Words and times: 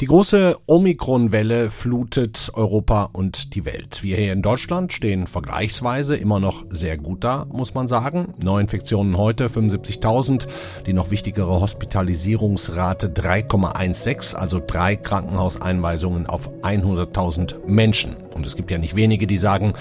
Die 0.00 0.06
große 0.06 0.56
Omikron-Welle 0.66 1.70
flutet 1.70 2.52
Europa 2.54 3.10
und 3.12 3.56
die 3.56 3.64
Welt. 3.64 4.04
Wir 4.04 4.16
hier 4.16 4.32
in 4.32 4.42
Deutschland 4.42 4.92
stehen 4.92 5.26
vergleichsweise 5.26 6.14
immer 6.14 6.38
noch 6.38 6.64
sehr 6.70 6.96
gut 6.96 7.24
da, 7.24 7.46
muss 7.50 7.74
man 7.74 7.88
sagen. 7.88 8.32
Neuinfektionen 8.40 9.16
heute 9.16 9.48
75.000, 9.48 10.46
die 10.86 10.92
noch 10.92 11.10
wichtigere 11.10 11.60
Hospitalisierungsrate 11.60 13.08
3,16, 13.08 14.36
also 14.36 14.62
drei 14.64 14.94
Krankenhauseinweisungen 14.94 16.26
auf 16.26 16.48
100.000 16.62 17.66
Menschen. 17.66 18.27
Und 18.38 18.46
es 18.46 18.54
gibt 18.54 18.70
ja 18.70 18.78
nicht 18.78 18.94
wenige, 18.94 19.26
die 19.26 19.36
sagen, 19.36 19.72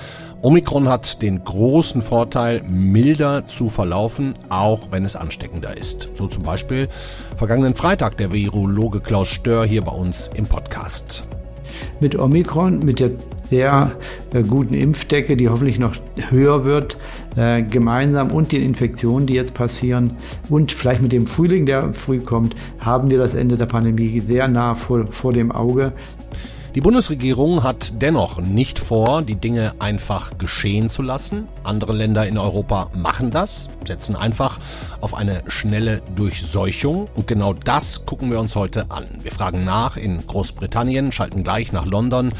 Omikron 0.42 0.90
hat 0.90 1.22
den 1.22 1.44
großen 1.44 2.02
Vorteil, 2.02 2.64
milder 2.68 3.46
zu 3.46 3.70
verlaufen, 3.70 4.34
auch 4.50 4.90
wenn 4.90 5.06
es 5.06 5.16
ansteckender 5.16 5.78
ist. 5.78 6.10
So 6.16 6.26
zum 6.26 6.42
Beispiel 6.42 6.90
vergangenen 7.36 7.76
Freitag 7.76 8.18
der 8.18 8.32
Virologe 8.32 9.00
Klaus 9.00 9.28
Stör 9.28 9.64
hier 9.64 9.84
bei 9.84 9.92
uns 9.92 10.32
im 10.34 10.48
Podcast. 10.48 11.28
Mit 12.00 12.18
Omikron, 12.18 12.80
mit 12.80 13.00
der 13.00 13.12
sehr 13.52 13.92
äh, 14.34 14.42
guten 14.42 14.74
Impfdecke, 14.74 15.38
die 15.38 15.50
hoffentlich 15.50 15.78
noch 15.78 15.94
höher 16.30 16.66
wird, 16.66 16.98
äh, 17.36 17.62
gemeinsam 17.62 18.32
und 18.32 18.54
den 18.54 18.64
Infektionen, 18.64 19.28
die 19.28 19.36
jetzt 19.36 19.54
passieren 19.54 20.18
und 20.50 20.72
vielleicht 20.72 21.04
mit 21.04 21.12
dem 21.12 21.28
Frühling, 21.28 21.68
der 21.68 21.94
früh 21.94 22.22
kommt, 22.22 22.56
haben 22.80 23.12
wir 23.12 23.20
das 23.20 23.36
Ende 23.36 23.56
der 23.56 23.68
Pandemie 23.68 24.20
sehr 24.20 24.48
nah 24.48 24.74
vor, 24.74 25.06
vor 25.12 25.32
dem 25.32 25.52
Auge. 25.52 25.94
Die 26.78 26.82
Bundesregierung 26.82 27.64
hat 27.64 28.04
dennoch 28.04 28.40
nicht 28.40 28.78
vor, 28.78 29.24
die 29.24 29.34
Dinge 29.34 29.74
einfach 29.80 30.38
geschehen 30.38 30.90
zu 30.90 31.02
lassen. 31.02 31.48
Andere 31.64 31.92
Länder 31.92 32.28
in 32.28 32.38
Europa 32.38 32.92
machen 32.94 33.32
das, 33.32 33.68
setzen 33.84 34.16
einfach 34.16 34.60
auf 35.02 35.16
eine 35.16 35.42
schnelle 35.48 36.04
Durchseuchung. 36.16 37.08
Und 37.16 37.26
genau 37.26 37.54
das 37.54 38.06
gucken 38.06 38.30
wir 38.30 38.40
uns 38.40 38.56
heute 38.56 38.92
an. 38.92 39.08
Wir 39.24 39.32
fragen 39.32 39.66
nach 39.66 39.98
in 39.98 40.24
Großbritannien, 40.24 41.12
schalten 41.12 41.44
gleich 41.44 41.72
nach 41.72 41.88
London, 41.88 42.32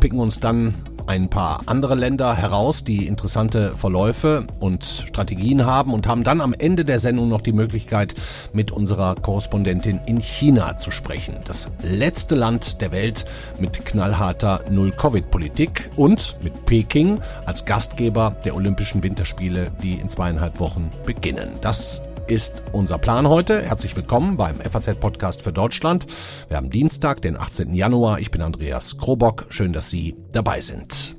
picken 0.00 0.18
uns 0.18 0.40
dann 0.40 0.74
ein 1.06 1.28
paar 1.28 1.62
andere 1.66 1.94
Länder 1.94 2.34
heraus, 2.34 2.84
die 2.84 3.06
interessante 3.06 3.76
Verläufe 3.76 4.46
und 4.60 4.84
Strategien 4.84 5.66
haben 5.66 5.92
und 5.92 6.06
haben 6.06 6.24
dann 6.24 6.40
am 6.40 6.54
Ende 6.54 6.84
der 6.84 6.98
Sendung 6.98 7.28
noch 7.28 7.40
die 7.40 7.52
Möglichkeit, 7.52 8.14
mit 8.52 8.70
unserer 8.70 9.14
Korrespondentin 9.14 10.00
in 10.06 10.18
China 10.20 10.78
zu 10.78 10.90
sprechen. 10.90 11.36
Das 11.46 11.68
letzte 11.82 12.34
Land 12.34 12.80
der 12.80 12.92
Welt 12.92 13.24
mit 13.58 13.84
knallharter 13.84 14.62
Null-Covid-Politik 14.70 15.90
und 15.96 16.36
mit 16.42 16.66
Peking 16.66 17.20
als 17.46 17.64
Gastgeber 17.64 18.36
der 18.44 18.54
Olympischen 18.54 19.02
Winterspiele, 19.02 19.70
die 19.82 19.94
in 19.94 20.08
zweieinhalb 20.08 20.60
Wochen 20.60 20.90
beginnen. 21.04 21.50
Das 21.60 22.02
ist 22.26 22.62
unser 22.72 22.98
Plan 22.98 23.28
heute. 23.28 23.62
Herzlich 23.62 23.94
willkommen 23.96 24.36
beim 24.36 24.56
FAZ-Podcast 24.56 25.42
für 25.42 25.52
Deutschland. 25.52 26.06
Wir 26.48 26.56
haben 26.56 26.70
Dienstag, 26.70 27.22
den 27.22 27.36
18. 27.36 27.74
Januar. 27.74 28.18
Ich 28.18 28.30
bin 28.30 28.40
Andreas 28.42 28.96
Krobock. 28.96 29.46
Schön, 29.50 29.72
dass 29.72 29.90
Sie 29.90 30.16
dabei 30.32 30.60
sind. 30.60 31.16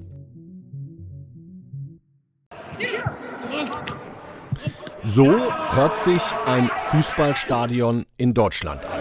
So 5.03 5.27
hört 5.71 5.97
sich 5.97 6.21
ein 6.47 6.69
Fußballstadion 6.87 8.05
in 8.17 8.33
Deutschland 8.33 8.83
an. 8.85 8.99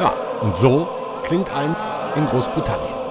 Ja, 0.00 0.14
und 0.40 0.56
so 0.56 0.88
klingt 1.24 1.50
eins 1.50 1.98
in 2.14 2.26
Großbritannien. 2.26 3.03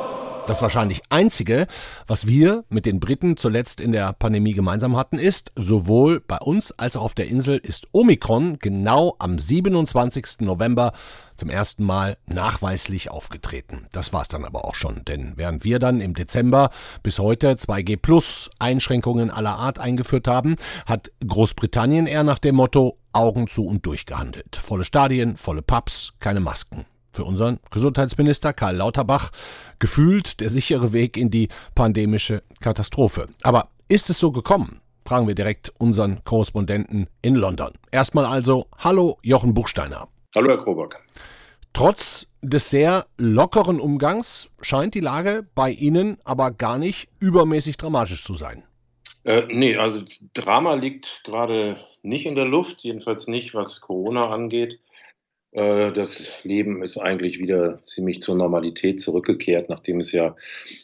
Das 0.46 0.62
wahrscheinlich 0.62 1.02
einzige, 1.10 1.68
was 2.06 2.28
wir 2.28 2.66
mit 2.68 2.86
den 2.86 3.00
Briten 3.00 3.38
zuletzt 3.38 3.80
in 3.80 3.94
der 3.94 4.12
Pandemie 4.12 4.54
gemeinsam 4.54 4.98
hatten, 4.98 5.18
ist, 5.18 5.54
sowohl 5.56 6.20
bei 6.20 6.38
uns 6.38 6.72
als 6.74 6.98
auch 6.98 7.04
auf 7.04 7.14
der 7.14 7.28
Insel 7.28 7.58
ist 7.58 7.88
Omikron 7.94 8.60
genau 8.60 9.16
am 9.20 9.40
27. 9.40 10.42
November 10.42 10.92
zum 11.36 11.50
ersten 11.50 11.86
Mal 11.86 12.18
nachweislich 12.26 13.10
aufgetreten. 13.10 13.88
Das 13.94 14.12
war 14.12 14.22
es 14.22 14.28
dann 14.28 14.44
aber 14.44 14.66
auch 14.66 14.76
schon, 14.76 15.06
denn 15.06 15.34
während 15.38 15.64
wir 15.64 15.80
dann 15.80 16.02
im 16.02 16.14
Dezember 16.14 16.72
bis 17.04 17.20
heute 17.20 17.54
2G 17.54 17.98
Plus 17.98 18.50
Einschränkungen 18.60 19.32
aller 19.32 19.56
Art 19.56 19.80
eingeführt 19.80 20.28
haben, 20.28 20.58
hat 20.86 21.10
Großbritannien 21.26 22.06
eher 22.06 22.24
nach 22.24 22.40
dem 22.40 22.56
Motto 22.56 22.98
Augen 23.14 23.48
zu 23.48 23.66
und 23.66 23.86
durchgehandelt. 23.86 24.58
Volle 24.58 24.84
Stadien, 24.84 25.38
volle 25.38 25.62
Pubs, 25.62 26.14
keine 26.20 26.42
Masken 26.42 26.86
für 27.14 27.24
unseren 27.24 27.60
Gesundheitsminister 27.72 28.54
Karl 28.54 28.78
Lauterbach 28.78 29.32
gefühlt 29.80 30.40
der 30.40 30.50
sichere 30.50 30.94
Weg 30.94 31.18
in 31.18 31.30
die 31.30 31.50
pandemische 31.76 32.44
Katastrophe. 32.60 33.28
Aber 33.44 33.70
ist 33.88 34.10
es 34.10 34.20
so 34.20 34.32
gekommen? 34.32 34.82
Fragen 35.06 35.28
wir 35.28 35.36
direkt 35.36 35.72
unseren 35.78 36.24
Korrespondenten 36.24 37.08
in 37.22 37.36
London. 37.36 37.74
Erstmal 37.92 38.26
also, 38.26 38.68
hallo 38.78 39.18
Jochen 39.22 39.54
Buchsteiner. 39.54 40.08
Hallo 40.34 40.50
Herr 40.50 40.64
Krobock. 40.64 40.96
Trotz 41.74 42.28
des 42.42 42.70
sehr 42.70 43.06
lockeren 43.18 43.80
Umgangs 43.80 44.50
scheint 44.62 44.96
die 44.96 45.00
Lage 45.00 45.46
bei 45.56 45.72
Ihnen 45.72 46.18
aber 46.24 46.52
gar 46.52 46.78
nicht 46.78 47.10
übermäßig 47.20 47.78
dramatisch 47.78 48.24
zu 48.24 48.36
sein. 48.36 48.64
Äh, 49.24 49.44
nee, 49.50 49.78
also 49.78 50.04
Drama 50.34 50.74
liegt 50.76 51.22
gerade 51.24 51.78
nicht 52.02 52.26
in 52.26 52.36
der 52.36 52.46
Luft, 52.46 52.82
jedenfalls 52.82 53.28
nicht, 53.28 53.54
was 53.54 53.82
Corona 53.82 54.30
angeht. 54.30 54.80
Äh, 55.54 55.94
das 55.94 56.44
Leben 56.44 56.84
ist 56.84 56.98
eigentlich 56.98 57.40
wieder 57.40 57.82
ziemlich 57.84 58.22
zur 58.22 58.36
Normalität 58.36 59.00
zurückgekehrt, 59.00 59.70
nachdem 59.70 60.00
es 60.00 60.12
ja 60.12 60.36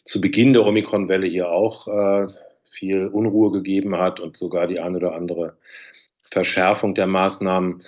zu 0.05 0.21
Beginn 0.21 0.53
der 0.53 0.65
Omikron-Welle 0.65 1.27
hier 1.27 1.49
auch 1.49 1.87
äh, 1.87 2.27
viel 2.69 3.07
Unruhe 3.07 3.51
gegeben 3.51 3.97
hat 3.97 4.19
und 4.19 4.37
sogar 4.37 4.67
die 4.67 4.79
eine 4.79 4.97
oder 4.97 5.15
andere 5.15 5.57
Verschärfung 6.21 6.93
der 6.93 7.07
Maßnahmen. 7.07 7.81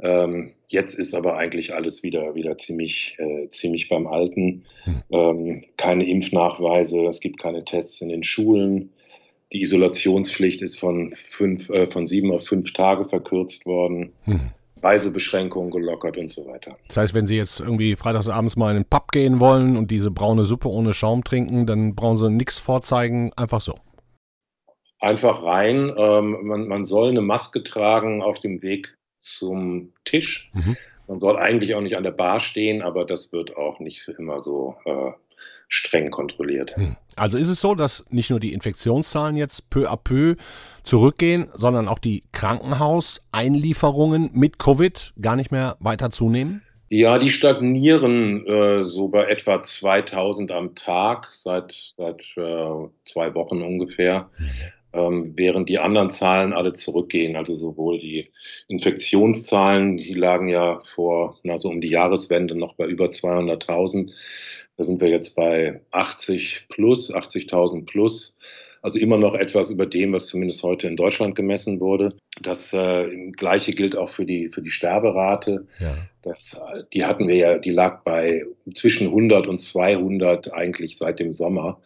Ähm, 0.00 0.52
jetzt 0.68 0.94
ist 0.94 1.14
aber 1.14 1.36
eigentlich 1.36 1.74
alles 1.74 2.04
wieder, 2.04 2.36
wieder 2.36 2.56
ziemlich, 2.56 3.16
äh, 3.18 3.48
ziemlich 3.50 3.88
beim 3.88 4.06
Alten. 4.06 4.64
Hm. 4.84 5.02
Ähm, 5.10 5.64
keine 5.76 6.08
Impfnachweise, 6.08 7.04
es 7.06 7.20
gibt 7.20 7.40
keine 7.40 7.64
Tests 7.64 8.00
in 8.00 8.10
den 8.10 8.22
Schulen. 8.22 8.90
Die 9.52 9.62
Isolationspflicht 9.62 10.62
ist 10.62 10.78
von, 10.78 11.10
fünf, 11.10 11.68
äh, 11.70 11.86
von 11.86 12.06
sieben 12.06 12.30
auf 12.30 12.46
fünf 12.46 12.72
Tage 12.74 13.04
verkürzt 13.04 13.66
worden. 13.66 14.12
Hm. 14.24 14.52
Reisebeschränkungen 14.82 15.70
gelockert 15.70 16.16
und 16.16 16.30
so 16.30 16.46
weiter. 16.46 16.76
Das 16.86 16.96
heißt, 16.96 17.14
wenn 17.14 17.26
Sie 17.26 17.36
jetzt 17.36 17.60
irgendwie 17.60 17.96
freitagsabends 17.96 18.56
mal 18.56 18.70
in 18.70 18.82
den 18.82 18.88
Pub 18.88 19.10
gehen 19.12 19.40
wollen 19.40 19.76
und 19.76 19.90
diese 19.90 20.10
braune 20.10 20.44
Suppe 20.44 20.68
ohne 20.68 20.94
Schaum 20.94 21.24
trinken, 21.24 21.66
dann 21.66 21.94
brauchen 21.94 22.16
Sie 22.16 22.30
nichts 22.30 22.58
vorzeigen, 22.58 23.32
einfach 23.36 23.60
so. 23.60 23.74
Einfach 25.00 25.42
rein. 25.44 25.92
Ähm, 25.96 26.38
man, 26.42 26.66
man, 26.66 26.84
soll 26.84 27.10
eine 27.10 27.20
Maske 27.20 27.62
tragen 27.62 28.22
auf 28.22 28.40
dem 28.40 28.62
Weg 28.62 28.96
zum 29.20 29.92
Tisch. 30.04 30.50
Mhm. 30.54 30.76
Man 31.06 31.20
soll 31.20 31.38
eigentlich 31.38 31.74
auch 31.74 31.80
nicht 31.80 31.96
an 31.96 32.02
der 32.02 32.10
Bar 32.10 32.40
stehen, 32.40 32.82
aber 32.82 33.04
das 33.04 33.32
wird 33.32 33.56
auch 33.56 33.78
nicht 33.78 34.08
immer 34.18 34.42
so 34.42 34.76
äh, 34.84 35.12
streng 35.68 36.10
kontrolliert. 36.10 36.76
Hm. 36.76 36.96
Also 37.16 37.36
ist 37.36 37.48
es 37.48 37.60
so, 37.60 37.74
dass 37.74 38.04
nicht 38.10 38.30
nur 38.30 38.40
die 38.40 38.52
Infektionszahlen 38.52 39.36
jetzt 39.36 39.70
peu 39.70 39.90
à 39.90 39.96
peu 39.96 40.36
zurückgehen, 40.82 41.48
sondern 41.54 41.88
auch 41.88 41.98
die 41.98 42.24
Krankenhauseinlieferungen 42.32 44.30
mit 44.32 44.58
Covid 44.58 45.12
gar 45.20 45.36
nicht 45.36 45.50
mehr 45.50 45.76
weiter 45.80 46.10
zunehmen? 46.10 46.62
Ja, 46.90 47.18
die 47.18 47.28
stagnieren 47.28 48.46
äh, 48.46 48.82
so 48.82 49.08
bei 49.08 49.26
etwa 49.26 49.62
2000 49.62 50.50
am 50.52 50.74
Tag 50.74 51.28
seit, 51.32 51.74
seit 51.96 52.22
äh, 52.36 52.88
zwei 53.04 53.34
Wochen 53.34 53.60
ungefähr, 53.60 54.30
mhm. 54.38 54.48
ähm, 54.94 55.32
während 55.36 55.68
die 55.68 55.78
anderen 55.78 56.08
Zahlen 56.10 56.54
alle 56.54 56.72
zurückgehen. 56.72 57.36
Also 57.36 57.54
sowohl 57.56 57.98
die 57.98 58.30
Infektionszahlen, 58.68 59.98
die 59.98 60.14
lagen 60.14 60.48
ja 60.48 60.80
vor, 60.84 61.36
na, 61.42 61.58
so 61.58 61.68
um 61.68 61.82
die 61.82 61.90
Jahreswende 61.90 62.54
noch 62.54 62.74
bei 62.74 62.86
über 62.86 63.06
200.000. 63.06 64.10
Da 64.78 64.84
sind 64.84 65.00
wir 65.00 65.08
jetzt 65.08 65.34
bei 65.34 65.80
80 65.90 66.66
plus, 66.68 67.12
80.000 67.12 67.84
plus. 67.84 68.38
Also 68.80 69.00
immer 69.00 69.18
noch 69.18 69.34
etwas 69.34 69.70
über 69.70 69.86
dem, 69.86 70.12
was 70.12 70.28
zumindest 70.28 70.62
heute 70.62 70.86
in 70.86 70.96
Deutschland 70.96 71.34
gemessen 71.34 71.80
wurde. 71.80 72.14
Das 72.40 72.72
äh, 72.72 73.32
Gleiche 73.32 73.72
gilt 73.72 73.96
auch 73.96 74.08
für 74.08 74.24
die, 74.24 74.48
für 74.48 74.62
die 74.62 74.70
Sterberate. 74.70 75.66
Ja. 75.80 75.96
Das, 76.22 76.60
die 76.92 77.04
hatten 77.04 77.26
wir 77.26 77.34
ja, 77.34 77.58
die 77.58 77.70
lag 77.70 78.04
bei 78.04 78.44
zwischen 78.72 79.08
100 79.08 79.48
und 79.48 79.60
200 79.60 80.52
eigentlich 80.52 80.96
seit 80.96 81.18
dem 81.18 81.32
Sommer 81.32 81.80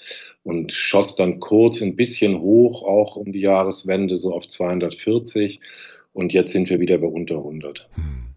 und 0.44 0.72
schoss 0.72 1.16
dann 1.16 1.40
kurz 1.40 1.80
ein 1.80 1.96
bisschen 1.96 2.40
hoch, 2.40 2.82
auch 2.82 3.16
um 3.16 3.32
die 3.32 3.40
Jahreswende, 3.40 4.18
so 4.18 4.34
auf 4.34 4.46
240. 4.46 5.60
Und 6.12 6.34
jetzt 6.34 6.52
sind 6.52 6.68
wir 6.68 6.78
wieder 6.78 6.98
bei 6.98 7.06
unter 7.06 7.36
100. 7.36 7.88
Hm. 7.94 8.31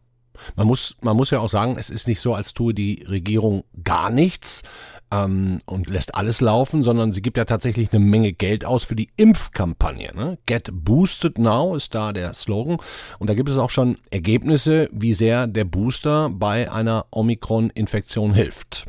Man 0.56 0.68
muss, 0.68 0.96
man 1.02 1.16
muss 1.16 1.32
ja 1.32 1.40
auch 1.40 1.50
sagen, 1.50 1.78
es 1.78 1.90
ist 1.90 2.08
nicht 2.08 2.20
so, 2.20 2.34
als 2.34 2.54
tue 2.54 2.74
die 2.74 3.06
Regierung 3.08 3.64
gar 3.84 4.10
nichts 4.10 4.64
ähm, 5.12 5.60
und 5.66 5.90
lässt 5.90 6.16
alles 6.16 6.42
laufen, 6.42 6.84
sondern 6.84 7.12
sie 7.12 7.22
gibt 7.22 7.38
ja 7.38 7.46
tatsächlich 7.46 7.92
eine 7.94 8.04
Menge 8.04 8.34
Geld 8.34 8.66
aus 8.66 8.84
für 8.84 8.96
die 8.96 9.10
Impfkampagne. 9.18 10.14
Ne? 10.16 10.38
Get 10.46 10.70
Boosted 10.72 11.38
Now 11.38 11.76
ist 11.76 11.96
da 11.96 12.14
der 12.14 12.34
Slogan. 12.34 12.78
Und 13.20 13.30
da 13.30 13.34
gibt 13.34 13.50
es 13.50 13.58
auch 13.58 13.70
schon 13.70 13.98
Ergebnisse, 14.12 14.90
wie 14.92 15.14
sehr 15.14 15.48
der 15.48 15.66
Booster 15.66 16.30
bei 16.30 16.72
einer 16.72 17.06
Omikron-Infektion 17.12 18.34
hilft. 18.34 18.88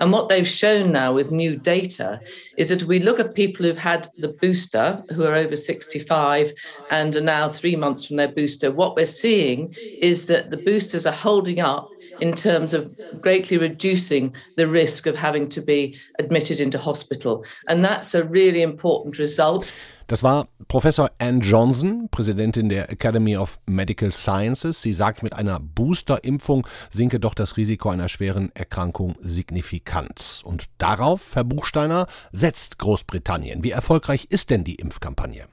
And 0.00 0.12
what 0.12 0.28
they've 0.28 0.46
shown 0.46 0.92
now 0.92 1.12
with 1.12 1.30
new 1.30 1.56
data 1.56 2.22
is 2.56 2.68
that 2.70 2.84
we 2.84 2.98
look 3.00 3.20
at 3.20 3.34
people 3.34 3.64
who've 3.66 3.76
had 3.78 4.08
the 4.18 4.28
booster, 4.40 5.04
who 5.12 5.24
are 5.24 5.34
over 5.34 5.56
65 5.56 6.52
and 6.90 7.14
are 7.14 7.20
now 7.20 7.48
three 7.50 7.76
months 7.76 8.06
from 8.06 8.16
their 8.16 8.28
booster, 8.32 8.72
what 8.72 8.96
we're 8.96 9.06
seeing 9.06 9.74
is 10.00 10.26
that 10.26 10.50
the 10.50 10.56
boosters 10.56 11.06
are 11.06 11.12
holding 11.12 11.60
up 11.60 11.93
in 12.20 12.34
terms 12.34 12.74
of 12.74 12.90
greatly 13.20 13.56
reducing 13.56 14.32
the 14.56 14.66
risk 14.66 15.06
of 15.06 15.16
having 15.16 15.48
to 15.50 15.60
be 15.60 15.96
admitted 16.18 16.60
into 16.60 16.78
hospital. 16.78 17.44
And 17.68 17.84
that's 17.84 18.14
a 18.14 18.24
really 18.24 18.62
important 18.62 19.18
result. 19.18 19.72
Das 20.06 20.22
war 20.22 20.48
Professor 20.68 21.10
Ann 21.18 21.40
Johnson, 21.40 22.08
Präsidentin 22.10 22.68
der 22.68 22.90
Academy 22.90 23.38
of 23.38 23.58
Medical 23.64 24.12
Sciences. 24.12 24.82
Sie 24.82 24.92
sagt, 24.92 25.22
mit 25.22 25.34
einer 25.34 25.58
Boosterimpfung 25.60 26.66
sinke 26.90 27.18
doch 27.18 27.32
das 27.32 27.56
Risiko 27.56 27.88
einer 27.88 28.10
schweren 28.10 28.50
Erkrankung 28.54 29.16
signifikant. 29.20 30.42
Und 30.44 30.66
darauf, 30.76 31.34
Herr 31.34 31.44
Buchsteiner, 31.44 32.06
setzt 32.32 32.78
Großbritannien. 32.78 33.64
Wie 33.64 33.70
erfolgreich 33.70 34.26
ist 34.28 34.50
denn 34.50 34.64
die 34.64 34.74
Impfkampagne? 34.74 35.46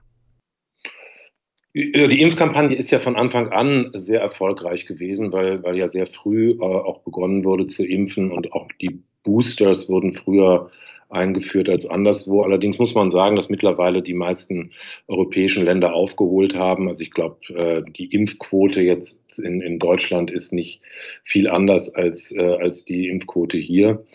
Die 1.74 2.22
Impfkampagne 2.22 2.76
ist 2.76 2.92
ja 2.92 3.00
von 3.00 3.16
Anfang 3.16 3.48
an 3.48 3.92
sehr 3.94 4.20
erfolgreich 4.20 4.86
gewesen, 4.86 5.32
weil, 5.32 5.64
weil 5.64 5.78
ja 5.78 5.88
sehr 5.88 6.06
früh 6.06 6.52
äh, 6.52 6.62
auch 6.62 7.00
begonnen 7.00 7.46
wurde 7.46 7.68
zu 7.68 7.86
impfen 7.86 8.32
und 8.32 8.52
auch 8.52 8.68
die 8.82 9.04
Boosters 9.24 9.88
wurden 9.88 10.12
früher 10.12 10.70
eingeführt 11.12 11.70
als 11.70 11.86
anderswo. 11.86 12.42
Allerdings 12.42 12.78
muss 12.78 12.94
man 12.94 13.10
sagen, 13.10 13.36
dass 13.36 13.50
mittlerweile 13.50 14.02
die 14.02 14.14
meisten 14.14 14.72
europäischen 15.08 15.64
Länder 15.64 15.94
aufgeholt 15.94 16.56
haben. 16.56 16.90
Also 16.90 17.04
ich 17.04 17.12
glaube, 17.12 17.38
äh, 17.54 17.84
die 17.90 18.06
Impfquote 18.06 18.82
jetzt 18.82 19.40
in, 19.40 19.62
in 19.62 19.80
Deutschland 19.80 20.30
ist 20.30 20.52
nicht 20.52 20.82
viel 21.24 21.50
anders 21.50 21.94
als, 21.94 22.36
äh, 22.36 22.42
als 22.42 22.84
die 22.84 23.08
Impfquote 23.08 23.58
hier. 23.58 24.06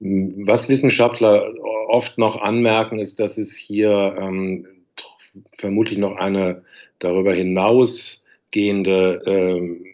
Was 0.00 0.68
Wissenschaftler 0.68 1.54
oft 1.88 2.18
noch 2.18 2.40
anmerken, 2.40 2.98
ist, 2.98 3.18
dass 3.20 3.36
es 3.36 3.54
hier 3.56 4.16
ähm, 4.20 4.66
vermutlich 5.58 5.98
noch 5.98 6.16
eine 6.16 6.62
darüber 6.98 7.34
hinausgehende 7.34 9.22
ähm, 9.26 9.84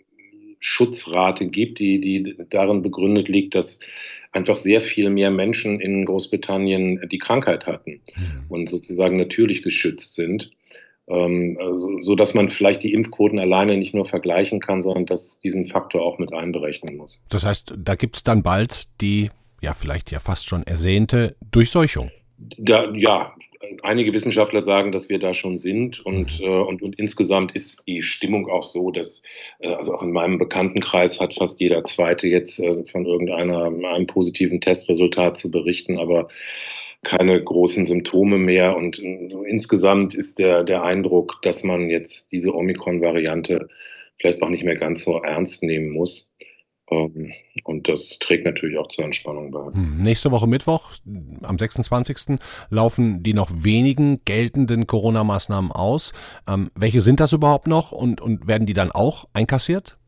Schutzrate 0.61 1.49
gibt, 1.49 1.79
die, 1.79 2.01
die 2.01 2.37
darin 2.51 2.83
begründet 2.83 3.29
liegt, 3.29 3.55
dass 3.55 3.81
einfach 4.33 4.57
sehr 4.57 4.81
viel 4.81 5.11
mehr 5.11 5.31
Menschen 5.31 5.81
in 5.81 6.05
Großbritannien 6.05 7.07
die 7.11 7.19
Krankheit 7.19 7.67
hatten 7.67 8.01
mhm. 8.17 8.45
und 8.49 8.69
sozusagen 8.69 9.17
natürlich 9.17 9.63
geschützt 9.63 10.15
sind. 10.15 10.51
Ähm, 11.07 11.59
also, 11.61 12.03
so 12.03 12.15
dass 12.15 12.35
man 12.35 12.49
vielleicht 12.49 12.83
die 12.83 12.93
Impfquoten 12.93 13.39
alleine 13.39 13.77
nicht 13.77 13.95
nur 13.95 14.07
vergleichen 14.07 14.61
kann, 14.61 14.83
sondern 14.83 15.07
dass 15.07 15.39
diesen 15.41 15.67
Faktor 15.67 16.03
auch 16.03 16.19
mit 16.19 16.33
einberechnen 16.33 16.97
muss. 16.97 17.25
Das 17.29 17.45
heißt, 17.45 17.75
da 17.77 17.95
gibt 17.95 18.17
es 18.17 18.25
dann 18.25 18.43
bald 18.43 18.85
die, 19.01 19.31
ja 19.61 19.75
vielleicht 19.75 20.11
ja 20.11 20.19
fast 20.19 20.47
schon 20.47 20.63
ersehnte 20.63 21.37
Durchseuchung. 21.51 22.11
Da, 22.59 22.91
ja, 22.95 23.35
einige 23.83 24.13
Wissenschaftler 24.13 24.63
sagen, 24.63 24.93
dass 24.93 25.09
wir 25.09 25.19
da 25.19 25.35
schon 25.35 25.57
sind 25.57 26.05
und, 26.05 26.41
mhm. 26.41 26.47
äh, 26.47 26.61
und, 26.61 26.83
und 26.83 26.99
insgesamt 26.99 27.55
ist 27.55 27.87
die 27.87 28.03
Stimmung 28.03 28.49
auch 28.49 28.63
so, 28.63 28.91
dass, 28.91 29.23
äh, 29.61 29.69
also 29.69 29.95
auch 29.95 30.03
in 30.03 30.13
meinem 30.13 30.39
Bekanntenkreis 30.39 31.21
hat 31.21 31.35
fast 31.35 31.61
jeder 31.61 31.85
Zweite 31.85 32.29
jetzt 32.29 32.59
äh, 32.59 32.85
von 32.85 33.07
irgendeiner 33.07 33.65
einem 33.65 34.07
positiven 34.07 34.61
Testresultat 34.61 35.37
zu 35.37 35.51
berichten, 35.51 35.99
aber 35.99 36.29
keine 37.03 37.43
großen 37.43 37.87
Symptome 37.87 38.39
mehr 38.39 38.77
und 38.77 38.99
äh, 38.99 39.29
insgesamt 39.47 40.15
ist 40.15 40.39
der, 40.39 40.65
der 40.65 40.83
Eindruck, 40.83 41.39
dass 41.43 41.63
man 41.63 41.91
jetzt 41.91 42.33
diese 42.33 42.55
Omikron-Variante 42.55 43.69
vielleicht 44.19 44.43
auch 44.43 44.49
nicht 44.49 44.65
mehr 44.65 44.77
ganz 44.77 45.05
so 45.05 45.23
ernst 45.23 45.63
nehmen 45.63 45.91
muss. 45.91 46.33
Ähm, 46.95 47.33
und 47.65 47.89
das 47.89 48.19
trägt 48.19 48.45
natürlich 48.45 48.79
auch 48.79 48.89
zur 48.89 49.05
Entspannung 49.05 49.51
bei. 49.51 49.73
Hm, 49.73 50.03
nächste 50.03 50.31
Woche 50.31 50.47
Mittwoch, 50.47 50.93
am 51.43 51.59
26. 51.59 52.39
laufen 52.71 53.23
die 53.23 53.35
noch 53.35 53.51
wenigen 53.53 54.21
geltenden 54.25 54.87
Corona-Maßnahmen 54.87 55.73
aus. 55.73 56.13
Ähm, 56.49 56.71
welche 56.75 57.01
sind 57.01 57.21
das 57.21 57.33
überhaupt 57.33 57.67
noch 57.67 57.93
und, 57.93 58.21
und 58.21 58.47
werden 58.47 58.67
die 58.67 58.75
dann 58.75 58.91
auch 58.91 59.27
einkassiert? 59.33 59.99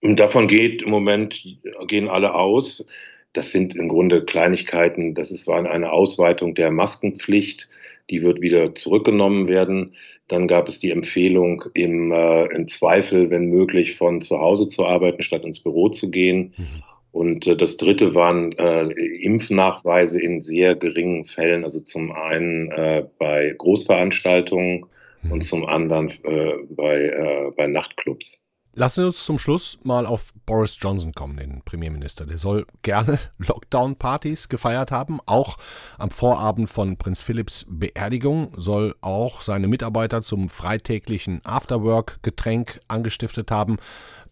Davon 0.00 0.46
geht 0.46 0.82
im 0.82 0.90
Moment, 0.90 1.42
gehen 1.88 2.08
alle 2.08 2.34
aus. 2.34 2.86
Das 3.32 3.50
sind 3.50 3.74
im 3.74 3.88
Grunde 3.88 4.24
Kleinigkeiten. 4.24 5.14
Das 5.14 5.30
ist 5.30 5.48
eine 5.48 5.92
Ausweitung 5.92 6.54
der 6.54 6.70
Maskenpflicht. 6.70 7.68
Die 8.10 8.22
wird 8.22 8.40
wieder 8.40 8.74
zurückgenommen 8.74 9.48
werden. 9.48 9.94
Dann 10.28 10.46
gab 10.46 10.68
es 10.68 10.78
die 10.78 10.90
Empfehlung, 10.90 11.64
im, 11.74 12.12
äh, 12.12 12.44
im 12.54 12.68
Zweifel, 12.68 13.30
wenn 13.30 13.46
möglich, 13.46 13.96
von 13.96 14.20
zu 14.20 14.38
Hause 14.38 14.68
zu 14.68 14.84
arbeiten, 14.84 15.22
statt 15.22 15.44
ins 15.44 15.62
Büro 15.62 15.88
zu 15.88 16.10
gehen. 16.10 16.54
Mhm. 16.56 16.82
Und 17.12 17.46
äh, 17.46 17.56
das 17.56 17.76
dritte 17.78 18.14
waren 18.14 18.52
äh, 18.52 18.84
Impfnachweise 19.22 20.20
in 20.20 20.42
sehr 20.42 20.74
geringen 20.74 21.24
Fällen, 21.24 21.64
also 21.64 21.80
zum 21.80 22.12
einen 22.12 22.70
äh, 22.70 23.04
bei 23.18 23.54
Großveranstaltungen 23.56 24.84
mhm. 25.22 25.32
und 25.32 25.40
zum 25.42 25.64
anderen 25.64 26.10
äh, 26.24 26.52
bei, 26.68 27.00
äh, 27.04 27.50
bei 27.56 27.66
Nachtclubs. 27.66 28.42
Lassen 28.78 29.00
Sie 29.00 29.06
uns 29.08 29.24
zum 29.24 29.40
Schluss 29.40 29.76
mal 29.82 30.06
auf 30.06 30.32
Boris 30.46 30.78
Johnson 30.80 31.12
kommen, 31.12 31.36
den 31.36 31.62
Premierminister. 31.64 32.26
Der 32.26 32.38
soll 32.38 32.64
gerne 32.82 33.18
Lockdown-Partys 33.38 34.48
gefeiert 34.48 34.92
haben. 34.92 35.18
Auch 35.26 35.56
am 35.98 36.12
Vorabend 36.12 36.70
von 36.70 36.96
Prinz 36.96 37.20
Philipps 37.20 37.66
Beerdigung 37.68 38.52
soll 38.56 38.94
auch 39.00 39.40
seine 39.40 39.66
Mitarbeiter 39.66 40.22
zum 40.22 40.48
freitäglichen 40.48 41.44
Afterwork-Getränk 41.44 42.78
angestiftet 42.86 43.50
haben. 43.50 43.78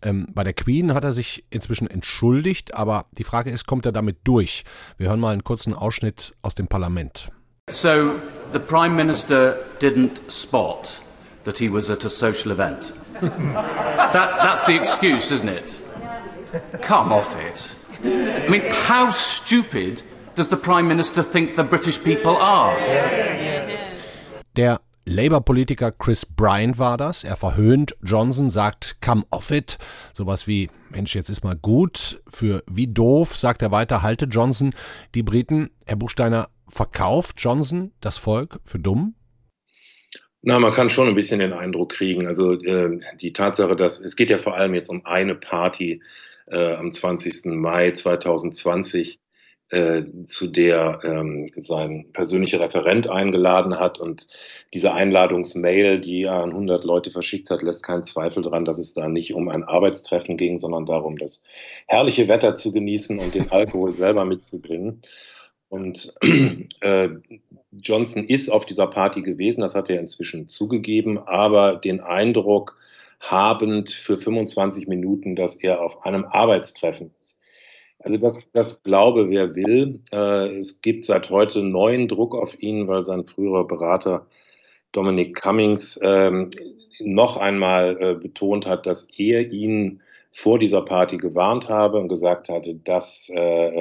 Ähm, 0.00 0.28
bei 0.32 0.44
der 0.44 0.52
Queen 0.52 0.94
hat 0.94 1.02
er 1.02 1.12
sich 1.12 1.44
inzwischen 1.50 1.90
entschuldigt, 1.90 2.72
aber 2.72 3.06
die 3.18 3.24
Frage 3.24 3.50
ist, 3.50 3.66
kommt 3.66 3.84
er 3.84 3.90
damit 3.90 4.18
durch? 4.22 4.62
Wir 4.96 5.08
hören 5.08 5.18
mal 5.18 5.32
einen 5.32 5.42
kurzen 5.42 5.74
Ausschnitt 5.74 6.36
aus 6.42 6.54
dem 6.54 6.68
Parlament. 6.68 7.32
So, 7.68 8.20
the 8.52 8.60
Prime 8.60 8.94
Minister 8.94 9.56
didn't 9.80 10.20
spot 10.30 11.02
that 11.46 11.58
he 11.58 11.68
was 11.68 11.88
at 11.90 12.04
a 12.04 12.10
social 12.10 12.50
event. 12.50 12.92
that, 13.20 14.12
that's 14.12 14.64
the 14.64 14.76
excuse, 14.76 15.30
isn't 15.30 15.48
it? 15.48 15.74
Come 16.82 17.12
off 17.12 17.36
it. 17.36 17.74
I 18.04 18.48
mean, 18.48 18.62
how 18.66 19.10
stupid 19.10 20.02
does 20.34 20.48
the 20.48 20.56
Prime 20.56 20.88
Minister 20.88 21.22
think 21.22 21.54
the 21.56 21.64
British 21.64 22.02
people 22.02 22.36
are? 22.36 22.76
Der 24.56 24.80
Labour-Politiker 25.04 25.92
Chris 25.92 26.26
Bryant 26.26 26.78
war 26.78 26.96
das. 26.96 27.22
Er 27.22 27.36
verhöhnt 27.36 27.96
Johnson, 28.02 28.50
sagt 28.50 29.00
come 29.00 29.24
off 29.30 29.52
it. 29.52 29.78
Sowas 30.12 30.48
wie, 30.48 30.68
Mensch, 30.90 31.14
jetzt 31.14 31.30
ist 31.30 31.44
mal 31.44 31.56
gut. 31.56 32.20
Für 32.26 32.64
wie 32.66 32.88
doof, 32.88 33.36
sagt 33.36 33.62
er 33.62 33.70
weiter, 33.70 34.02
halte 34.02 34.24
Johnson. 34.24 34.74
Die 35.14 35.22
Briten, 35.22 35.70
Herr 35.86 35.96
Buchsteiner, 35.96 36.48
verkauft 36.68 37.36
Johnson 37.38 37.92
das 38.00 38.18
Volk 38.18 38.58
für 38.64 38.80
dumm? 38.80 39.14
Na, 40.48 40.60
man 40.60 40.72
kann 40.72 40.90
schon 40.90 41.08
ein 41.08 41.16
bisschen 41.16 41.40
den 41.40 41.52
Eindruck 41.52 41.90
kriegen. 41.90 42.28
Also 42.28 42.52
äh, 42.52 43.00
die 43.20 43.32
Tatsache, 43.32 43.74
dass 43.74 44.00
es 44.00 44.14
geht 44.14 44.30
ja 44.30 44.38
vor 44.38 44.54
allem 44.54 44.74
jetzt 44.74 44.88
um 44.88 45.04
eine 45.04 45.34
Party 45.34 46.00
äh, 46.46 46.74
am 46.74 46.92
20. 46.92 47.46
Mai 47.46 47.90
2020, 47.90 49.18
äh, 49.70 50.04
zu 50.26 50.46
der 50.46 51.00
ähm, 51.02 51.50
sein 51.56 52.12
persönlicher 52.12 52.60
Referent 52.60 53.10
eingeladen 53.10 53.80
hat. 53.80 53.98
Und 53.98 54.28
diese 54.72 54.92
Einladungsmail, 54.92 55.98
die 55.98 56.22
er 56.22 56.34
an 56.34 56.50
100 56.50 56.84
Leute 56.84 57.10
verschickt 57.10 57.50
hat, 57.50 57.62
lässt 57.62 57.82
keinen 57.82 58.04
Zweifel 58.04 58.44
daran, 58.44 58.64
dass 58.64 58.78
es 58.78 58.94
da 58.94 59.08
nicht 59.08 59.34
um 59.34 59.48
ein 59.48 59.64
Arbeitstreffen 59.64 60.36
ging, 60.36 60.60
sondern 60.60 60.86
darum, 60.86 61.18
das 61.18 61.42
herrliche 61.88 62.28
Wetter 62.28 62.54
zu 62.54 62.72
genießen 62.72 63.18
und 63.18 63.34
den 63.34 63.50
Alkohol 63.50 63.94
selber 63.94 64.24
mitzubringen. 64.24 65.02
Und 65.68 66.14
äh, 66.80 67.08
Johnson 67.72 68.28
ist 68.28 68.48
auf 68.48 68.66
dieser 68.66 68.86
Party 68.86 69.22
gewesen, 69.22 69.60
das 69.60 69.74
hat 69.74 69.90
er 69.90 70.00
inzwischen 70.00 70.48
zugegeben, 70.48 71.18
aber 71.18 71.76
den 71.76 72.00
Eindruck 72.00 72.78
habend 73.20 73.90
für 73.90 74.16
25 74.16 74.86
Minuten, 74.86 75.36
dass 75.36 75.56
er 75.56 75.80
auf 75.80 76.04
einem 76.04 76.24
Arbeitstreffen 76.24 77.10
ist. 77.20 77.42
Also 77.98 78.18
das, 78.18 78.40
das 78.52 78.82
glaube, 78.82 79.30
wer 79.30 79.56
will. 79.56 80.00
Äh, 80.12 80.58
es 80.58 80.80
gibt 80.80 81.04
seit 81.04 81.30
heute 81.30 81.62
neuen 81.62 82.08
Druck 82.08 82.34
auf 82.34 82.60
ihn, 82.62 82.86
weil 82.88 83.02
sein 83.02 83.24
früherer 83.24 83.66
Berater 83.66 84.26
Dominic 84.92 85.34
Cummings 85.34 85.98
ähm, 86.02 86.50
noch 87.00 87.36
einmal 87.36 87.96
äh, 88.00 88.14
betont 88.14 88.66
hat, 88.66 88.86
dass 88.86 89.08
er 89.16 89.50
ihn 89.50 90.02
vor 90.36 90.58
dieser 90.58 90.82
Party 90.82 91.16
gewarnt 91.16 91.70
habe 91.70 91.98
und 91.98 92.08
gesagt 92.08 92.50
hatte, 92.50 92.74
das 92.74 93.32
äh, 93.34 93.38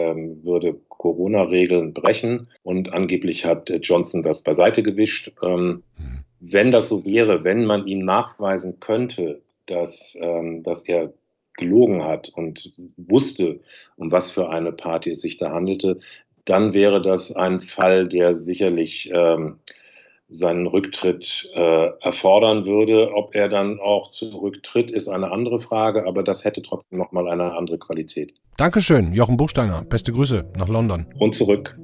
ähm, 0.10 0.42
würde 0.46 0.80
Corona-Regeln 0.88 1.94
brechen. 1.94 2.48
Und 2.64 2.94
angeblich 2.94 3.44
hat 3.44 3.70
Johnson 3.82 4.24
das 4.24 4.42
beiseite 4.42 4.82
gewischt. 4.82 5.34
Ähm, 5.44 5.84
mhm. 5.98 6.24
Wenn 6.40 6.72
das 6.72 6.88
so 6.88 7.04
wäre, 7.04 7.44
wenn 7.44 7.66
man 7.66 7.88
ihm 7.88 8.06
nachweisen 8.06 8.80
könnte, 8.80 9.42
dass, 9.66 10.18
ähm, 10.22 10.64
dass 10.64 10.88
er 10.88 11.12
gelogen 11.58 12.06
hat 12.06 12.32
und 12.34 12.72
wusste, 12.96 13.60
um 13.98 14.14
was 14.14 14.32
für 14.32 14.50
eine 14.50 14.72
Party 14.72 15.12
es 15.12 15.20
sich 15.20 15.38
da 15.38 15.52
handelte, 15.52 16.00
dann 16.46 16.74
wäre 16.74 17.02
das 17.02 17.36
ein 17.36 17.60
Fall, 17.60 18.08
der 18.08 18.34
sicherlich 18.34 19.12
ähm, 19.14 19.60
seinen 20.28 20.68
Rücktritt 20.68 21.50
äh, 21.54 21.90
erfordern 22.02 22.66
würde. 22.66 23.12
Ob 23.14 23.36
er 23.36 23.50
dann 23.50 23.80
auch 23.80 24.12
zurücktritt, 24.12 24.92
ist 24.92 25.08
eine 25.08 25.32
andere 25.32 25.60
Frage, 25.60 26.08
aber 26.08 26.24
das 26.24 26.44
hätte 26.44 26.62
trotzdem 26.62 27.00
nochmal 27.00 27.28
eine 27.28 27.54
andere 27.54 27.78
Qualität. 27.78 28.34
Dankeschön, 28.58 29.14
Jochen 29.14 29.38
Buchsteiner. 29.38 29.84
Beste 29.84 30.12
Grüße 30.12 30.52
nach 30.58 30.68
London. 30.68 31.06
Und 31.20 31.36
zurück. 31.36 31.78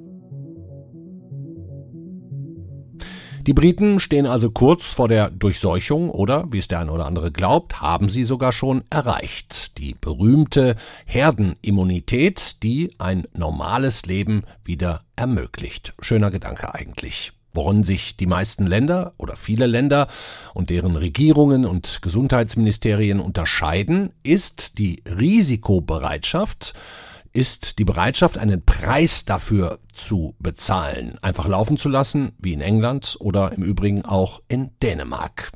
Die 3.48 3.54
Briten 3.54 4.00
stehen 4.00 4.28
also 4.28 4.52
kurz 4.52 4.94
vor 4.94 5.08
der 5.08 5.32
Durchseuchung 5.32 6.12
oder, 6.12 6.46
wie 6.52 6.60
es 6.60 6.68
der 6.68 6.80
eine 6.80 6.92
oder 6.92 7.08
andere 7.08 7.32
glaubt, 7.32 7.82
haben 7.82 8.08
sie 8.08 8.24
sogar 8.24 8.52
schon 8.52 8.84
erreicht. 8.92 9.80
Die 9.80 9.96
berühmte 10.00 10.76
Herdenimmunität, 11.08 12.62
die 12.62 12.94
ein 13.00 13.26
normales 13.34 14.06
Leben 14.06 14.44
wieder 14.64 15.02
ermöglicht. 15.16 15.96
Schöner 16.02 16.30
Gedanke 16.30 16.76
eigentlich. 16.76 17.32
Worin 17.54 17.84
sich 17.84 18.16
die 18.16 18.28
meisten 18.28 18.66
Länder 18.66 19.14
oder 19.18 19.36
viele 19.36 19.68
Länder 19.68 20.08
und 20.54 20.70
deren 20.70 20.96
Regierungen 20.96 21.66
und 21.66 22.02
Gesundheitsministerien 22.02 23.20
unterscheiden, 23.20 24.14
ist 24.24 24.78
die 24.78 25.04
Risikobereitschaft, 25.06 26.74
ist 27.34 27.80
die 27.80 27.86
Bereitschaft, 27.86 28.38
einen 28.38 28.64
Preis 28.64 29.26
dafür 29.26 29.80
zu 29.94 30.36
bezahlen, 30.40 31.18
einfach 31.22 31.48
laufen 31.48 31.78
zu 31.78 31.90
lassen, 31.90 32.34
wie 32.40 32.54
in 32.54 32.62
England 32.62 33.18
oder 33.20 33.52
im 33.54 33.64
Übrigen 33.64 34.06
auch 34.06 34.42
in 34.48 34.72
Dänemark. 34.82 35.52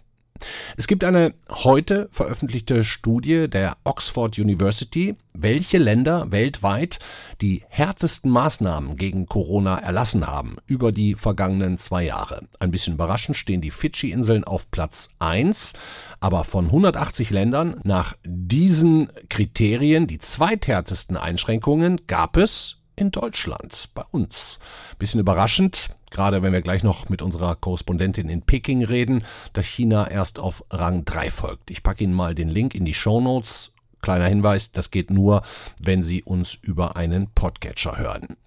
Es 0.77 0.87
gibt 0.87 1.03
eine 1.03 1.33
heute 1.49 2.09
veröffentlichte 2.11 2.83
Studie 2.83 3.49
der 3.49 3.77
Oxford 3.85 4.37
University, 4.37 5.15
welche 5.33 5.77
Länder 5.77 6.31
weltweit 6.31 6.99
die 7.41 7.63
härtesten 7.69 8.29
Maßnahmen 8.29 8.97
gegen 8.97 9.25
Corona 9.27 9.77
erlassen 9.77 10.27
haben 10.27 10.57
über 10.67 10.91
die 10.91 11.15
vergangenen 11.15 11.77
zwei 11.77 12.03
Jahre. 12.03 12.47
Ein 12.59 12.71
bisschen 12.71 12.95
überraschend 12.95 13.37
stehen 13.37 13.61
die 13.61 13.71
Fidschi-Inseln 13.71 14.43
auf 14.43 14.69
Platz 14.71 15.09
1, 15.19 15.73
aber 16.19 16.43
von 16.43 16.65
180 16.65 17.29
Ländern 17.29 17.79
nach 17.83 18.15
diesen 18.25 19.11
Kriterien 19.29 20.07
die 20.07 20.19
zweithärtesten 20.19 21.17
Einschränkungen 21.17 22.01
gab 22.07 22.37
es 22.37 22.77
in 22.97 23.11
Deutschland, 23.11 23.89
bei 23.93 24.03
uns. 24.11 24.59
Bisschen 24.99 25.19
überraschend, 25.19 25.89
gerade 26.15 26.41
wenn 26.41 26.53
wir 26.53 26.61
gleich 26.61 26.81
noch 26.81 27.09
mit 27.09 27.21
unserer 27.21 27.57
Korrespondentin 27.57 28.29
in 28.29 28.41
Peking 28.41 28.85
reden, 28.85 29.25
da 29.51 29.61
China 29.61 30.09
erst 30.09 30.39
auf 30.39 30.63
Rang 30.71 31.03
3 31.03 31.29
folgt. 31.29 31.69
Ich 31.69 31.83
packe 31.83 32.05
Ihnen 32.05 32.13
mal 32.13 32.33
den 32.33 32.47
Link 32.47 32.73
in 32.73 32.85
die 32.85 32.93
Show 32.93 33.19
Notes. 33.19 33.73
Kleiner 34.01 34.27
Hinweis, 34.27 34.71
das 34.71 34.91
geht 34.91 35.11
nur, 35.11 35.41
wenn 35.77 36.03
Sie 36.03 36.23
uns 36.23 36.53
über 36.53 36.95
einen 36.95 37.31
Podcatcher 37.31 37.97
hören. 37.97 38.37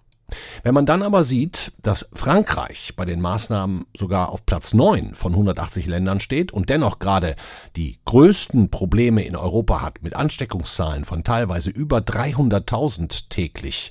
Wenn 0.62 0.72
man 0.74 0.86
dann 0.86 1.02
aber 1.02 1.24
sieht, 1.24 1.72
dass 1.82 2.08
Frankreich 2.14 2.94
bei 2.96 3.04
den 3.04 3.20
Maßnahmen 3.20 3.84
sogar 3.94 4.30
auf 4.30 4.46
Platz 4.46 4.72
9 4.72 5.14
von 5.14 5.32
180 5.32 5.86
Ländern 5.86 6.20
steht 6.20 6.52
und 6.52 6.70
dennoch 6.70 6.98
gerade 6.98 7.36
die 7.76 7.98
größten 8.06 8.70
Probleme 8.70 9.24
in 9.24 9.36
Europa 9.36 9.82
hat 9.82 10.02
mit 10.02 10.16
Ansteckungszahlen 10.16 11.04
von 11.04 11.22
teilweise 11.22 11.70
über 11.70 11.98
300.000 11.98 13.28
täglich, 13.28 13.90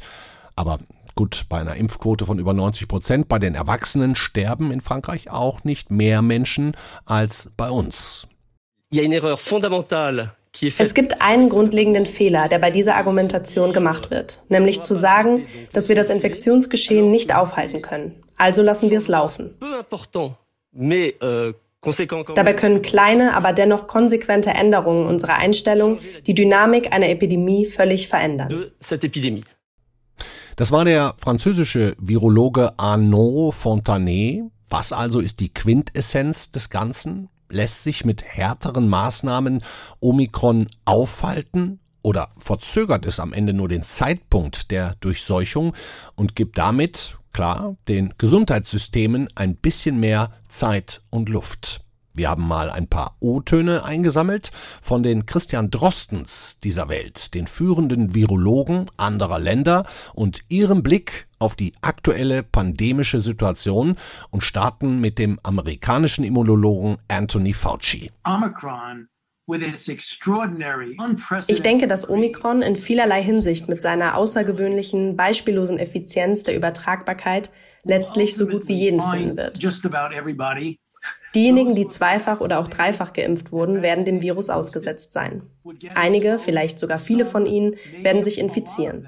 aber 0.55 0.79
gut, 1.17 1.45
bei 1.49 1.59
einer 1.59 1.75
Impfquote 1.75 2.25
von 2.25 2.39
über 2.39 2.53
90 2.53 2.87
Prozent 2.87 3.27
bei 3.27 3.39
den 3.39 3.55
Erwachsenen 3.55 4.15
sterben 4.15 4.71
in 4.71 4.79
Frankreich 4.79 5.29
auch 5.29 5.65
nicht 5.65 5.91
mehr 5.91 6.21
Menschen 6.21 6.77
als 7.03 7.51
bei 7.57 7.69
uns. 7.69 8.29
Es 10.79 10.93
gibt 10.93 11.21
einen 11.21 11.49
grundlegenden 11.49 12.05
Fehler, 12.05 12.47
der 12.47 12.59
bei 12.59 12.71
dieser 12.71 12.95
Argumentation 12.95 13.73
gemacht 13.73 14.09
wird, 14.11 14.43
nämlich 14.47 14.81
zu 14.81 14.95
sagen, 14.95 15.45
dass 15.73 15.89
wir 15.89 15.95
das 15.95 16.09
Infektionsgeschehen 16.09 17.11
nicht 17.11 17.35
aufhalten 17.35 17.81
können. 17.81 18.23
Also 18.37 18.63
lassen 18.63 18.89
wir 18.89 18.99
es 18.99 19.09
laufen. 19.09 19.55
Euh, 19.61 21.53
Dabei 22.35 22.53
können 22.53 22.81
kleine, 22.81 23.35
aber 23.35 23.53
dennoch 23.53 23.87
konsequente 23.87 24.49
Änderungen 24.49 25.05
unserer 25.05 25.35
Einstellung 25.35 25.99
die 26.25 26.33
Dynamik 26.33 26.91
einer 26.91 27.09
Epidemie 27.09 27.65
völlig 27.65 28.07
verändern. 28.07 28.71
Das 30.57 30.71
war 30.71 30.85
der 30.85 31.13
französische 31.19 31.95
Virologe 31.99 32.79
Arnaud 32.79 33.53
Fontanet. 33.53 34.41
Was 34.69 34.91
also 34.91 35.19
ist 35.19 35.39
die 35.39 35.53
Quintessenz 35.53 36.51
des 36.51 36.71
Ganzen? 36.71 37.29
Lässt 37.47 37.83
sich 37.83 38.05
mit 38.05 38.23
härteren 38.23 38.89
Maßnahmen 38.89 39.61
Omikron 39.99 40.67
aufhalten 40.83 41.79
oder 42.01 42.29
verzögert 42.39 43.05
es 43.05 43.19
am 43.19 43.33
Ende 43.33 43.53
nur 43.53 43.69
den 43.69 43.83
Zeitpunkt 43.83 44.71
der 44.71 44.95
Durchseuchung 44.99 45.75
und 46.15 46.35
gibt 46.35 46.57
damit, 46.57 47.19
klar, 47.33 47.75
den 47.87 48.15
Gesundheitssystemen 48.17 49.29
ein 49.35 49.57
bisschen 49.57 49.99
mehr 49.99 50.31
Zeit 50.49 51.03
und 51.11 51.29
Luft? 51.29 51.81
Wir 52.17 52.31
haben 52.31 52.47
mal 52.47 52.71
ein 52.71 52.87
paar 52.87 53.15
O-Töne 53.19 53.85
eingesammelt 53.85 54.51
von 54.81 55.03
den 55.03 55.27
Christian 55.27 55.69
Drostens 55.69 56.59
dieser 56.59 56.89
Welt, 56.89 57.35
den 57.35 57.45
führenden 57.45 58.15
Virologen 58.15 58.89
anderer 58.97 59.37
Länder 59.37 59.85
und 60.15 60.41
ihrem 60.49 60.81
Blick 60.81 61.27
auf 61.37 61.55
die 61.55 61.75
aktuelle 61.81 62.41
pandemische 62.41 63.21
Situation 63.21 63.97
und 64.31 64.43
starten 64.43 64.99
mit 64.99 65.19
dem 65.19 65.39
amerikanischen 65.43 66.23
Immunologen 66.23 66.97
Anthony 67.07 67.53
Fauci. 67.53 68.09
Ich 71.47 71.61
denke, 71.61 71.87
dass 71.87 72.09
Omikron 72.09 72.61
in 72.63 72.75
vielerlei 72.75 73.21
Hinsicht 73.21 73.69
mit 73.69 73.81
seiner 73.81 74.17
außergewöhnlichen, 74.17 75.15
beispiellosen 75.15 75.77
Effizienz 75.77 76.43
der 76.43 76.55
Übertragbarkeit 76.55 77.51
letztlich 77.83 78.35
so 78.35 78.47
gut 78.47 78.67
wie 78.67 78.75
jeden 78.75 79.01
finden 79.01 79.37
wird. 79.37 79.61
Diejenigen, 81.35 81.75
die 81.75 81.87
zweifach 81.87 82.39
oder 82.41 82.59
auch 82.59 82.67
dreifach 82.67 83.13
geimpft 83.13 83.51
wurden, 83.51 83.81
werden 83.81 84.05
dem 84.05 84.21
Virus 84.21 84.49
ausgesetzt 84.49 85.13
sein. 85.13 85.43
Einige, 85.95 86.37
vielleicht 86.39 86.79
sogar 86.79 86.97
viele 86.97 87.25
von 87.25 87.45
ihnen, 87.45 87.75
werden 88.01 88.23
sich 88.23 88.37
infizieren. 88.39 89.07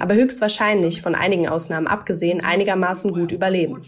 Aber 0.00 0.14
höchstwahrscheinlich, 0.14 1.02
von 1.02 1.14
einigen 1.14 1.48
Ausnahmen 1.48 1.86
abgesehen, 1.86 2.42
einigermaßen 2.42 3.12
gut 3.12 3.30
überleben. 3.30 3.82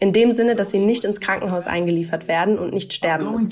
In 0.00 0.12
dem 0.12 0.32
Sinne, 0.32 0.54
dass 0.54 0.70
sie 0.70 0.78
nicht 0.78 1.04
ins 1.04 1.20
Krankenhaus 1.20 1.66
eingeliefert 1.66 2.28
werden 2.28 2.58
und 2.58 2.72
nicht 2.72 2.92
sterben 2.92 3.30
müssen. 3.32 3.50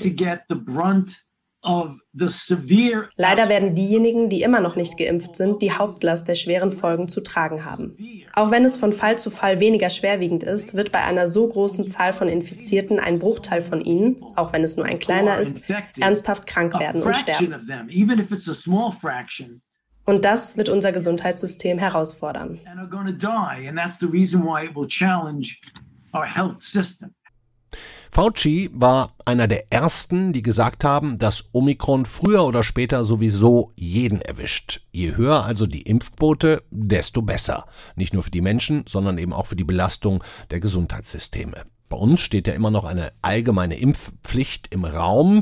Leider 3.15 3.47
werden 3.47 3.73
diejenigen, 3.73 4.29
die 4.29 4.41
immer 4.41 4.59
noch 4.59 4.75
nicht 4.75 4.97
geimpft 4.97 5.35
sind, 5.37 5.61
die 5.61 5.71
Hauptlast 5.71 6.27
der 6.27 6.35
schweren 6.35 6.71
Folgen 6.71 7.07
zu 7.07 7.21
tragen 7.21 7.63
haben. 7.65 7.95
Auch 8.35 8.51
wenn 8.51 8.65
es 8.65 8.75
von 8.77 8.91
Fall 8.91 9.17
zu 9.17 9.31
Fall 9.31 9.59
weniger 9.61 9.89
schwerwiegend 9.89 10.43
ist, 10.43 10.73
wird 10.73 10.91
bei 10.91 11.01
einer 11.03 11.27
so 11.29 11.47
großen 11.47 11.87
Zahl 11.87 12.11
von 12.11 12.27
Infizierten 12.27 12.99
ein 12.99 13.17
Bruchteil 13.19 13.61
von 13.61 13.79
ihnen, 13.81 14.21
auch 14.35 14.51
wenn 14.51 14.63
es 14.63 14.75
nur 14.75 14.85
ein 14.85 14.99
kleiner 14.99 15.39
ist, 15.39 15.69
ernsthaft 15.99 16.45
krank 16.47 16.77
werden 16.79 17.01
und 17.01 17.15
sterben. 17.15 17.53
Und 20.05 20.25
das 20.25 20.57
wird 20.57 20.67
unser 20.67 20.91
Gesundheitssystem 20.91 21.77
herausfordern. 21.79 22.59
Fauci 28.13 28.69
war 28.71 29.15
einer 29.25 29.47
der 29.47 29.73
ersten, 29.73 30.33
die 30.33 30.43
gesagt 30.43 30.83
haben, 30.83 31.17
dass 31.17 31.45
Omikron 31.51 32.05
früher 32.05 32.45
oder 32.45 32.63
später 32.63 33.05
sowieso 33.05 33.71
jeden 33.75 34.21
erwischt. 34.21 34.81
Je 34.91 35.15
höher 35.15 35.43
also 35.45 35.65
die 35.65 35.81
Impfquote, 35.81 36.61
desto 36.69 37.23
besser. 37.23 37.65
Nicht 37.95 38.13
nur 38.13 38.21
für 38.21 38.29
die 38.29 38.41
Menschen, 38.41 38.85
sondern 38.87 39.17
eben 39.17 39.33
auch 39.33 39.47
für 39.47 39.55
die 39.55 39.63
Belastung 39.63 40.23
der 40.51 40.59
Gesundheitssysteme. 40.59 41.63
Bei 41.89 41.97
uns 41.97 42.21
steht 42.21 42.47
ja 42.47 42.53
immer 42.53 42.69
noch 42.69 42.85
eine 42.85 43.13
allgemeine 43.23 43.79
Impfpflicht 43.79 44.67
im 44.69 44.85
Raum 44.85 45.41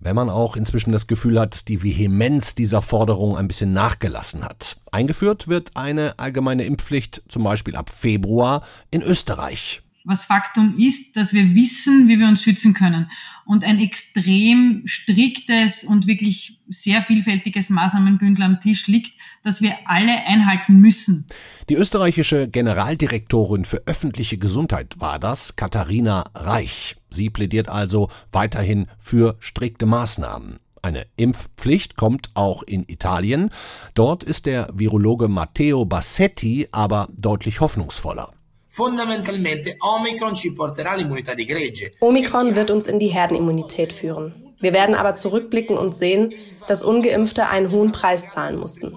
wenn 0.00 0.14
man 0.14 0.30
auch 0.30 0.54
inzwischen 0.54 0.92
das 0.92 1.08
Gefühl 1.08 1.40
hat, 1.40 1.66
die 1.66 1.82
Vehemenz 1.82 2.54
dieser 2.54 2.82
Forderung 2.82 3.36
ein 3.36 3.48
bisschen 3.48 3.72
nachgelassen 3.72 4.44
hat. 4.44 4.76
Eingeführt 4.92 5.48
wird 5.48 5.72
eine 5.74 6.20
allgemeine 6.20 6.62
Impfpflicht 6.62 7.24
zum 7.28 7.42
Beispiel 7.42 7.74
ab 7.74 7.90
Februar 7.90 8.62
in 8.92 9.02
Österreich 9.02 9.82
was 10.08 10.24
Faktum 10.24 10.74
ist, 10.78 11.16
dass 11.16 11.34
wir 11.34 11.54
wissen, 11.54 12.08
wie 12.08 12.18
wir 12.18 12.26
uns 12.26 12.42
schützen 12.42 12.72
können. 12.72 13.10
Und 13.44 13.62
ein 13.62 13.78
extrem 13.78 14.82
striktes 14.86 15.84
und 15.84 16.06
wirklich 16.06 16.60
sehr 16.68 17.02
vielfältiges 17.02 17.68
Maßnahmenbündel 17.68 18.42
am 18.42 18.60
Tisch 18.60 18.86
liegt, 18.86 19.12
das 19.42 19.60
wir 19.60 19.76
alle 19.84 20.26
einhalten 20.26 20.76
müssen. 20.80 21.26
Die 21.68 21.74
österreichische 21.74 22.48
Generaldirektorin 22.48 23.66
für 23.66 23.82
öffentliche 23.86 24.38
Gesundheit 24.38 24.94
war 24.98 25.18
das, 25.18 25.56
Katharina 25.56 26.24
Reich. 26.34 26.96
Sie 27.10 27.28
plädiert 27.28 27.68
also 27.68 28.08
weiterhin 28.32 28.86
für 28.98 29.36
strikte 29.40 29.84
Maßnahmen. 29.84 30.58
Eine 30.80 31.06
Impfpflicht 31.16 31.96
kommt 31.96 32.30
auch 32.32 32.62
in 32.62 32.84
Italien. 32.88 33.50
Dort 33.92 34.24
ist 34.24 34.46
der 34.46 34.70
Virologe 34.72 35.28
Matteo 35.28 35.84
Bassetti 35.84 36.68
aber 36.72 37.08
deutlich 37.12 37.60
hoffnungsvoller. 37.60 38.32
Fondamentalmente 38.78 39.74
Omikron 39.80 40.36
ci 40.36 40.52
porterà 40.52 40.94
l'immunità 40.94 41.34
di 41.34 41.44
gregge. 41.44 41.94
Omikron 41.98 42.54
wird 42.54 42.70
uns 42.70 42.86
in 42.86 43.00
die 43.00 43.08
Herdenimmunität 43.08 43.92
führen. 43.92 44.54
Wir 44.60 44.72
werden 44.72 44.94
aber 44.94 45.16
zurückblicken 45.16 45.76
und 45.76 45.96
sehen, 45.96 46.32
dass 46.68 46.84
ungeimpfte 46.84 47.48
einen 47.48 47.72
hohen 47.72 47.90
Preis 47.90 48.28
zahlen 48.28 48.56
mussten. 48.56 48.96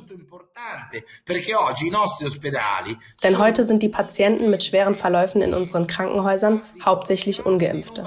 Denn 3.24 3.38
heute 3.40 3.64
sind 3.64 3.82
die 3.82 3.90
Patienten 3.90 4.52
mit 4.52 4.64
schweren 4.64 4.94
Verläufen 4.94 5.42
in 5.42 5.56
unseren 5.56 5.88
Krankenhäusern 5.88 6.62
hauptsächlich 6.86 7.44
ungeimpfte. 7.44 8.06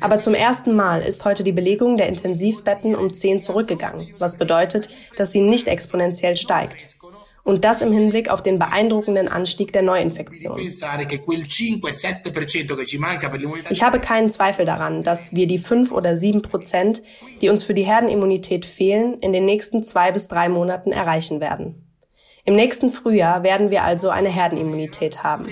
Aber 0.00 0.20
zum 0.20 0.34
ersten 0.34 0.76
Mal 0.76 1.02
ist 1.02 1.24
heute 1.24 1.42
die 1.42 1.50
Belegung 1.50 1.96
der 1.96 2.06
Intensivbetten 2.06 2.94
um 2.94 3.12
10 3.12 3.42
zurückgegangen, 3.42 4.14
was 4.20 4.38
bedeutet, 4.38 4.88
dass 5.16 5.32
sie 5.32 5.40
nicht 5.40 5.66
exponentiell 5.66 6.36
steigt. 6.36 6.96
Und 7.44 7.64
das 7.64 7.82
im 7.82 7.92
Hinblick 7.92 8.28
auf 8.28 8.42
den 8.42 8.58
beeindruckenden 8.58 9.26
Anstieg 9.26 9.72
der 9.72 9.82
Neuinfektionen. 9.82 10.64
Ich 13.70 13.82
habe 13.82 14.00
keinen 14.00 14.30
Zweifel 14.30 14.64
daran, 14.64 15.02
dass 15.02 15.34
wir 15.34 15.46
die 15.48 15.58
fünf 15.58 15.90
oder 15.90 16.16
sieben 16.16 16.42
Prozent, 16.42 17.02
die 17.40 17.48
uns 17.48 17.64
für 17.64 17.74
die 17.74 17.82
Herdenimmunität 17.82 18.64
fehlen, 18.64 19.18
in 19.20 19.32
den 19.32 19.44
nächsten 19.44 19.82
zwei 19.82 20.12
bis 20.12 20.28
drei 20.28 20.48
Monaten 20.48 20.92
erreichen 20.92 21.40
werden. 21.40 21.88
Im 22.44 22.54
nächsten 22.54 22.90
Frühjahr 22.90 23.42
werden 23.42 23.70
wir 23.70 23.84
also 23.84 24.10
eine 24.10 24.28
Herdenimmunität 24.28 25.22
haben. 25.22 25.48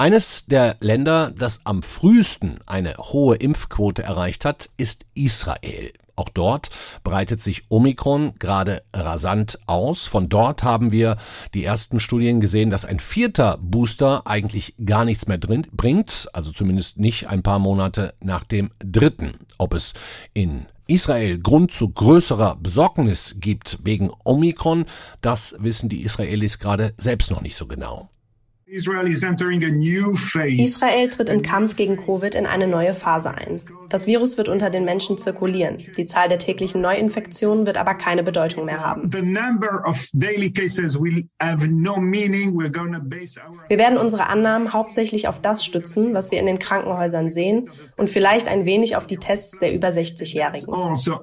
Eines 0.00 0.46
der 0.46 0.78
Länder, 0.80 1.30
das 1.36 1.60
am 1.64 1.82
frühesten 1.82 2.60
eine 2.64 2.94
hohe 2.96 3.36
Impfquote 3.36 4.02
erreicht 4.02 4.46
hat, 4.46 4.70
ist 4.78 5.04
Israel. 5.12 5.92
Auch 6.16 6.30
dort 6.30 6.70
breitet 7.04 7.42
sich 7.42 7.64
Omikron 7.68 8.32
gerade 8.38 8.82
rasant 8.94 9.58
aus. 9.66 10.06
Von 10.06 10.30
dort 10.30 10.62
haben 10.62 10.90
wir 10.90 11.18
die 11.52 11.64
ersten 11.64 12.00
Studien 12.00 12.40
gesehen, 12.40 12.70
dass 12.70 12.86
ein 12.86 12.98
vierter 12.98 13.58
Booster 13.60 14.26
eigentlich 14.26 14.74
gar 14.82 15.04
nichts 15.04 15.26
mehr 15.26 15.36
drin 15.36 15.66
bringt, 15.70 16.30
also 16.32 16.50
zumindest 16.50 16.96
nicht 16.96 17.28
ein 17.28 17.42
paar 17.42 17.58
Monate 17.58 18.14
nach 18.20 18.44
dem 18.44 18.70
dritten. 18.78 19.34
Ob 19.58 19.74
es 19.74 19.92
in 20.32 20.64
Israel 20.86 21.38
Grund 21.38 21.72
zu 21.72 21.90
größerer 21.90 22.56
Besorgnis 22.56 23.36
gibt 23.38 23.80
wegen 23.84 24.10
Omikron, 24.24 24.86
das 25.20 25.56
wissen 25.58 25.90
die 25.90 26.04
Israelis 26.04 26.58
gerade 26.58 26.94
selbst 26.96 27.30
noch 27.30 27.42
nicht 27.42 27.56
so 27.56 27.66
genau. 27.66 28.08
Israel 30.60 31.08
tritt 31.08 31.28
im 31.28 31.42
Kampf 31.42 31.74
gegen 31.74 31.96
Covid 31.96 32.36
in 32.36 32.46
eine 32.46 32.68
neue 32.68 32.94
Phase 32.94 33.34
ein. 33.34 33.60
Das 33.88 34.06
Virus 34.06 34.38
wird 34.38 34.48
unter 34.48 34.70
den 34.70 34.84
Menschen 34.84 35.18
zirkulieren. 35.18 35.78
Die 35.96 36.06
Zahl 36.06 36.28
der 36.28 36.38
täglichen 36.38 36.80
Neuinfektionen 36.80 37.66
wird 37.66 37.76
aber 37.76 37.94
keine 37.94 38.22
Bedeutung 38.22 38.66
mehr 38.66 38.78
haben. 38.78 39.12
Wir 39.12 39.22
werden 43.78 43.98
unsere 43.98 44.26
Annahmen 44.28 44.72
hauptsächlich 44.72 45.26
auf 45.26 45.42
das 45.42 45.64
stützen, 45.64 46.14
was 46.14 46.30
wir 46.30 46.38
in 46.38 46.46
den 46.46 46.60
Krankenhäusern 46.60 47.28
sehen 47.28 47.70
und 47.96 48.08
vielleicht 48.08 48.46
ein 48.46 48.66
wenig 48.66 48.94
auf 48.94 49.08
die 49.08 49.16
Tests 49.16 49.58
der 49.58 49.74
über 49.74 49.88
60-Jährigen. 49.88 50.72
Also, 50.72 51.18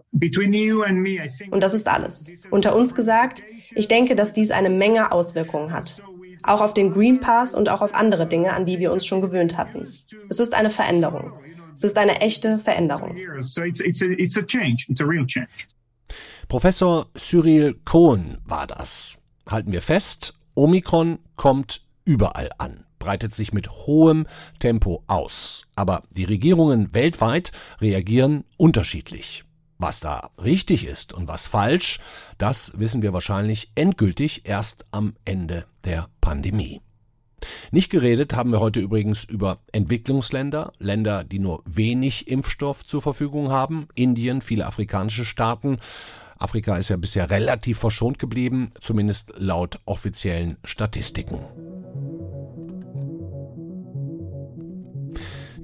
und 1.52 1.64
das 1.64 1.74
ist 1.74 1.88
alles. 1.88 2.30
Unter 2.50 2.76
uns 2.76 2.94
gesagt, 2.94 3.44
ich 3.74 3.88
denke, 3.88 4.18
dass 4.18 4.34
dies 4.34 4.52
eine 4.52 4.70
Menge 4.70 5.14
Auswirkungen 5.14 5.72
hat 5.72 6.02
auch 6.48 6.62
auf 6.62 6.74
den 6.74 6.94
Green 6.94 7.20
Pass 7.20 7.56
und 7.56 7.70
auch 7.70 7.82
auf 7.82 7.94
andere 7.94 8.28
Dinge, 8.28 8.54
an 8.54 8.66
die 8.66 8.80
wir 8.80 8.92
uns 8.92 9.06
schon 9.06 9.22
gewöhnt 9.22 9.58
hatten. 9.58 9.88
Es 10.30 10.40
ist 10.40 10.54
eine 10.54 10.70
Veränderung. 10.70 11.34
Es 11.74 11.84
ist 11.84 11.98
eine 11.98 12.22
echte 12.22 12.58
Veränderung. 12.58 13.16
Professor 16.48 17.08
Cyril 17.16 17.76
Cohen 17.86 18.40
war 18.46 18.68
das. 18.68 19.18
Halten 19.48 19.72
wir 19.72 19.82
fest, 19.82 20.34
Omikron 20.56 21.20
kommt 21.36 21.82
überall 22.04 22.50
an, 22.58 22.86
breitet 23.00 23.36
sich 23.36 23.54
mit 23.54 23.70
hohem 23.70 24.28
Tempo 24.60 25.04
aus. 25.08 25.68
Aber 25.76 26.04
die 26.10 26.24
Regierungen 26.24 26.94
weltweit 26.94 27.52
reagieren 27.80 28.44
unterschiedlich. 28.58 29.44
Was 29.80 30.00
da 30.00 30.32
richtig 30.44 30.86
ist 30.86 31.14
und 31.14 31.28
was 31.28 31.48
falsch, 31.48 32.00
das 32.38 32.74
wissen 32.78 33.02
wir 33.02 33.14
wahrscheinlich 33.14 33.72
endgültig 33.76 34.42
erst 34.46 34.86
am 34.92 35.16
Ende 35.24 35.66
der 35.86 36.10
Pandemie. 36.20 36.82
Nicht 37.72 37.92
geredet 37.92 38.36
haben 38.36 38.52
wir 38.52 38.60
heute 38.60 38.80
übrigens 38.80 39.24
über 39.24 39.60
Entwicklungsländer, 39.72 40.74
Länder, 40.80 41.24
die 41.24 41.40
nur 41.40 41.62
wenig 41.66 42.28
Impfstoff 42.28 42.86
zur 42.86 43.02
Verfügung 43.02 43.52
haben, 43.52 43.88
Indien, 43.96 44.42
viele 44.42 44.66
afrikanische 44.66 45.26
Staaten. 45.26 45.80
Afrika 46.40 46.78
ist 46.78 46.90
ja 46.90 46.98
bisher 46.98 47.30
relativ 47.30 47.80
verschont 47.80 48.20
geblieben, 48.20 48.72
zumindest 48.82 49.34
laut 49.38 49.80
offiziellen 49.86 50.58
Statistiken. 50.64 51.40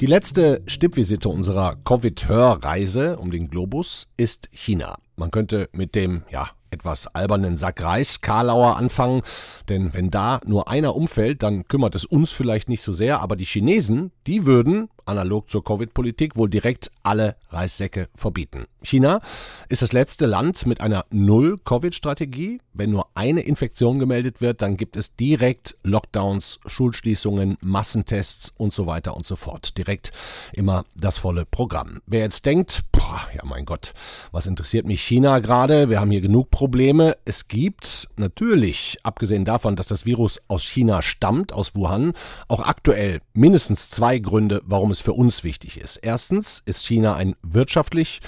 Die 0.04 0.08
letzte 0.08 0.62
Stippvisite 0.68 1.30
unserer 1.30 1.78
Covid-Hörreise 1.86 3.16
um 3.16 3.32
den 3.32 3.48
Globus 3.48 4.10
ist 4.18 4.50
China. 4.52 4.98
Man 5.16 5.32
könnte 5.32 5.70
mit 5.72 5.96
dem, 5.96 6.24
ja, 6.30 6.50
etwas 6.72 7.08
albernen 7.08 7.56
Sack 7.56 7.82
Reis 7.82 8.20
Karlauer 8.20 8.76
anfangen, 8.76 9.22
denn 9.70 9.94
wenn 9.94 10.12
da 10.12 10.42
nur 10.46 10.68
einer 10.68 10.98
umfällt, 10.98 11.42
dann 11.42 11.70
kümmert 11.70 11.96
es 11.96 12.04
uns 12.04 12.32
vielleicht 12.32 12.68
nicht 12.68 12.82
so 12.82 12.92
sehr, 12.92 13.22
aber 13.22 13.38
die 13.38 13.46
Chinesen, 13.46 14.12
die 14.28 14.46
würden, 14.46 14.90
analog 15.06 15.50
zur 15.50 15.64
Covid-Politik, 15.64 16.36
wohl 16.36 16.50
direkt 16.50 16.92
alle 17.04 17.36
Reissäcke 17.50 18.10
verbieten. 18.16 18.66
China 18.82 19.22
ist 19.70 19.82
das 19.82 19.94
letzte 19.94 20.26
Land 20.26 20.66
mit 20.66 20.82
einer 20.82 21.06
Null-Covid-Strategie. 21.12 22.60
Wenn 22.74 22.92
nur 22.92 23.08
eine 23.14 23.42
Infektion 23.42 24.00
gemeldet 24.00 24.42
wird, 24.42 24.62
dann 24.62 24.78
gibt 24.78 24.98
es 24.98 25.16
direkt 25.16 25.76
Lockdowns, 25.84 26.60
Schulschließungen, 26.66 27.58
Massentests 27.62 28.54
und 28.58 28.74
so 28.74 28.88
weiter 28.88 29.16
und 29.16 29.26
so 29.26 29.36
fort. 29.36 29.78
Direkt 29.78 30.12
immer 30.54 30.84
das 30.96 31.18
volle 31.18 31.46
Programm. 31.46 32.02
Wer 32.08 32.22
jetzt 32.22 32.46
denkt, 32.46 32.82
boah, 32.92 33.22
ja 33.36 33.44
mein 33.44 33.66
Gott, 33.66 33.94
was 34.32 34.48
interessiert 34.48 34.86
mich 34.86 35.02
China 35.04 35.40
gerade? 35.40 35.90
Wir 35.90 36.00
haben 36.00 36.12
hier 36.12 36.22
genug 36.22 36.50
Probleme. 36.50 37.18
Es 37.26 37.48
gibt 37.48 38.08
natürlich, 38.16 38.98
abgesehen 39.04 39.46
davon, 39.46 39.76
dass 39.76 39.88
das 39.88 40.06
Virus 40.06 40.42
aus 40.48 40.64
China 40.64 41.02
stammt, 41.02 41.54
aus 41.54 41.76
Wuhan, 41.76 42.14
auch 42.48 42.62
aktuell 42.62 43.22
mindestens 43.34 43.90
zwei 43.90 44.20
Gründe, 44.20 44.62
warum 44.66 44.92
es 44.94 45.02
für 45.02 45.14
uns 45.14 45.44
wichtig 45.44 45.78
ist. 45.78 45.98
Erstens 45.98 46.62
ist 46.66 46.86
China 46.86 47.16
ein 47.16 47.36
wirtschaftlich 47.42 48.22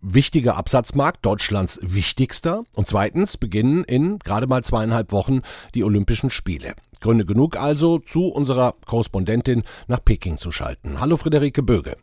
wichtiger 0.00 0.56
Absatzmarkt, 0.56 1.24
Deutschlands 1.24 1.78
wichtigster. 1.82 2.62
Und 2.74 2.88
zweitens 2.88 3.36
beginnen 3.36 3.84
in 3.84 4.18
gerade 4.18 4.46
mal 4.46 4.62
zweieinhalb 4.62 5.12
Wochen 5.12 5.40
die 5.74 5.84
Olympischen 5.84 6.30
Spiele. 6.30 6.74
Gründe 7.00 7.26
genug 7.26 7.56
also, 7.56 7.98
zu 7.98 8.28
unserer 8.28 8.74
Korrespondentin 8.86 9.64
nach 9.88 10.02
Peking 10.04 10.38
zu 10.38 10.50
schalten. 10.50 11.00
Hallo 11.00 11.16
Friederike 11.16 11.62
Böge. 11.62 11.96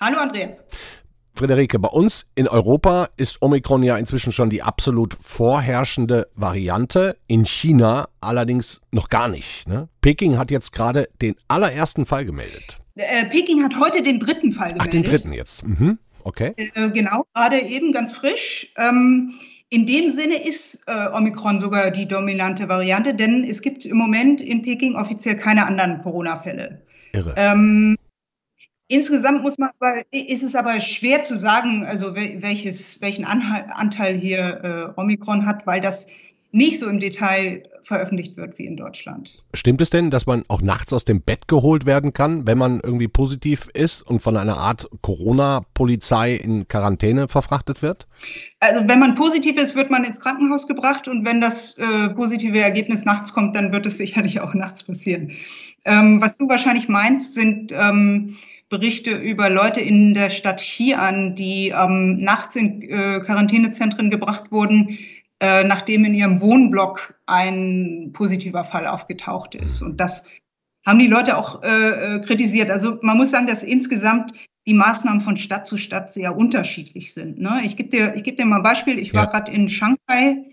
Hallo 0.00 0.18
Andreas. 0.18 0.64
Friederike, 1.34 1.78
bei 1.78 1.88
uns 1.88 2.26
in 2.34 2.46
Europa 2.46 3.08
ist 3.16 3.40
Omikron 3.40 3.82
ja 3.82 3.96
inzwischen 3.96 4.32
schon 4.32 4.50
die 4.50 4.62
absolut 4.62 5.16
vorherrschende 5.22 6.28
Variante. 6.34 7.16
In 7.26 7.46
China 7.46 8.08
allerdings 8.20 8.82
noch 8.90 9.08
gar 9.08 9.28
nicht. 9.28 9.66
Ne? 9.66 9.88
Peking 10.02 10.36
hat 10.36 10.50
jetzt 10.50 10.72
gerade 10.72 11.08
den 11.22 11.36
allerersten 11.48 12.04
Fall 12.04 12.26
gemeldet. 12.26 12.81
Äh, 12.94 13.24
Peking 13.26 13.62
hat 13.62 13.78
heute 13.78 14.02
den 14.02 14.18
dritten 14.18 14.52
Fall 14.52 14.68
gemeldet. 14.68 14.82
Ach, 14.82 14.90
den 14.90 15.02
dritten 15.02 15.32
jetzt. 15.32 15.66
Mhm. 15.66 15.98
Okay. 16.24 16.52
Äh, 16.56 16.90
genau, 16.90 17.24
gerade 17.34 17.60
eben 17.60 17.92
ganz 17.92 18.12
frisch. 18.12 18.72
Ähm, 18.76 19.34
in 19.70 19.86
dem 19.86 20.10
Sinne 20.10 20.36
ist 20.36 20.82
äh, 20.86 21.08
Omikron 21.12 21.58
sogar 21.58 21.90
die 21.90 22.06
dominante 22.06 22.68
Variante, 22.68 23.14
denn 23.14 23.44
es 23.44 23.62
gibt 23.62 23.86
im 23.86 23.96
Moment 23.96 24.40
in 24.40 24.62
Peking 24.62 24.96
offiziell 24.96 25.36
keine 25.36 25.66
anderen 25.66 26.02
Corona-Fälle. 26.02 26.82
Irre. 27.14 27.34
Ähm, 27.38 27.96
insgesamt 28.88 29.42
muss 29.42 29.56
man 29.56 29.70
aber, 29.80 30.02
ist 30.10 30.42
es 30.42 30.54
aber 30.54 30.80
schwer 30.80 31.22
zu 31.22 31.38
sagen, 31.38 31.86
also 31.86 32.14
welches, 32.14 33.00
welchen 33.00 33.24
Anteil 33.24 34.18
hier 34.18 34.92
äh, 34.96 35.00
Omikron 35.00 35.46
hat, 35.46 35.66
weil 35.66 35.80
das 35.80 36.06
nicht 36.52 36.78
so 36.78 36.86
im 36.86 37.00
Detail 37.00 37.62
veröffentlicht 37.82 38.36
wird 38.36 38.58
wie 38.58 38.66
in 38.66 38.76
Deutschland. 38.76 39.42
Stimmt 39.54 39.80
es 39.80 39.90
denn, 39.90 40.10
dass 40.10 40.26
man 40.26 40.44
auch 40.48 40.62
nachts 40.62 40.92
aus 40.92 41.04
dem 41.04 41.20
Bett 41.20 41.48
geholt 41.48 41.86
werden 41.86 42.12
kann, 42.12 42.46
wenn 42.46 42.58
man 42.58 42.80
irgendwie 42.82 43.08
positiv 43.08 43.68
ist 43.74 44.02
und 44.02 44.20
von 44.20 44.36
einer 44.36 44.58
Art 44.58 44.88
Corona-Polizei 45.00 46.34
in 46.36 46.68
Quarantäne 46.68 47.28
verfrachtet 47.28 47.82
wird? 47.82 48.06
Also 48.60 48.86
wenn 48.86 49.00
man 49.00 49.14
positiv 49.14 49.56
ist, 49.56 49.74
wird 49.74 49.90
man 49.90 50.04
ins 50.04 50.20
Krankenhaus 50.20 50.68
gebracht 50.68 51.08
und 51.08 51.24
wenn 51.24 51.40
das 51.40 51.76
äh, 51.78 52.10
positive 52.10 52.60
Ergebnis 52.60 53.04
nachts 53.04 53.32
kommt, 53.32 53.56
dann 53.56 53.72
wird 53.72 53.86
es 53.86 53.96
sicherlich 54.02 54.40
auch 54.40 54.54
nachts 54.54 54.84
passieren. 54.84 55.32
Ähm, 55.84 56.20
was 56.20 56.38
du 56.38 56.48
wahrscheinlich 56.48 56.88
meinst, 56.88 57.34
sind 57.34 57.72
ähm, 57.72 58.36
Berichte 58.68 59.10
über 59.10 59.50
Leute 59.50 59.80
in 59.80 60.14
der 60.14 60.30
Stadt 60.30 60.60
Xi'an, 60.60 61.34
die 61.34 61.74
ähm, 61.76 62.20
nachts 62.20 62.56
in 62.56 62.82
äh, 62.82 63.20
Quarantänezentren 63.20 64.08
gebracht 64.08 64.50
wurden, 64.50 64.98
äh, 65.42 65.64
nachdem 65.64 66.04
in 66.04 66.14
ihrem 66.14 66.40
Wohnblock 66.40 67.14
ein 67.26 68.10
positiver 68.12 68.64
Fall 68.64 68.86
aufgetaucht 68.86 69.56
ist. 69.56 69.82
Und 69.82 69.98
das 69.98 70.24
haben 70.86 71.00
die 71.00 71.08
Leute 71.08 71.36
auch 71.36 71.64
äh, 71.64 72.14
äh, 72.14 72.18
kritisiert. 72.20 72.70
Also 72.70 72.98
man 73.02 73.16
muss 73.16 73.30
sagen, 73.30 73.48
dass 73.48 73.64
insgesamt 73.64 74.32
die 74.68 74.74
Maßnahmen 74.74 75.20
von 75.20 75.36
Stadt 75.36 75.66
zu 75.66 75.78
Stadt 75.78 76.12
sehr 76.12 76.36
unterschiedlich 76.36 77.12
sind. 77.12 77.40
Ne? 77.40 77.60
Ich 77.64 77.76
gebe 77.76 77.88
dir, 77.88 78.14
ich 78.14 78.22
geb 78.22 78.36
dir 78.36 78.44
mal 78.44 78.58
ein 78.58 78.62
Beispiel. 78.62 79.00
Ich 79.00 79.12
war 79.14 79.26
gerade 79.26 79.50
in 79.50 79.68
Shanghai, 79.68 80.44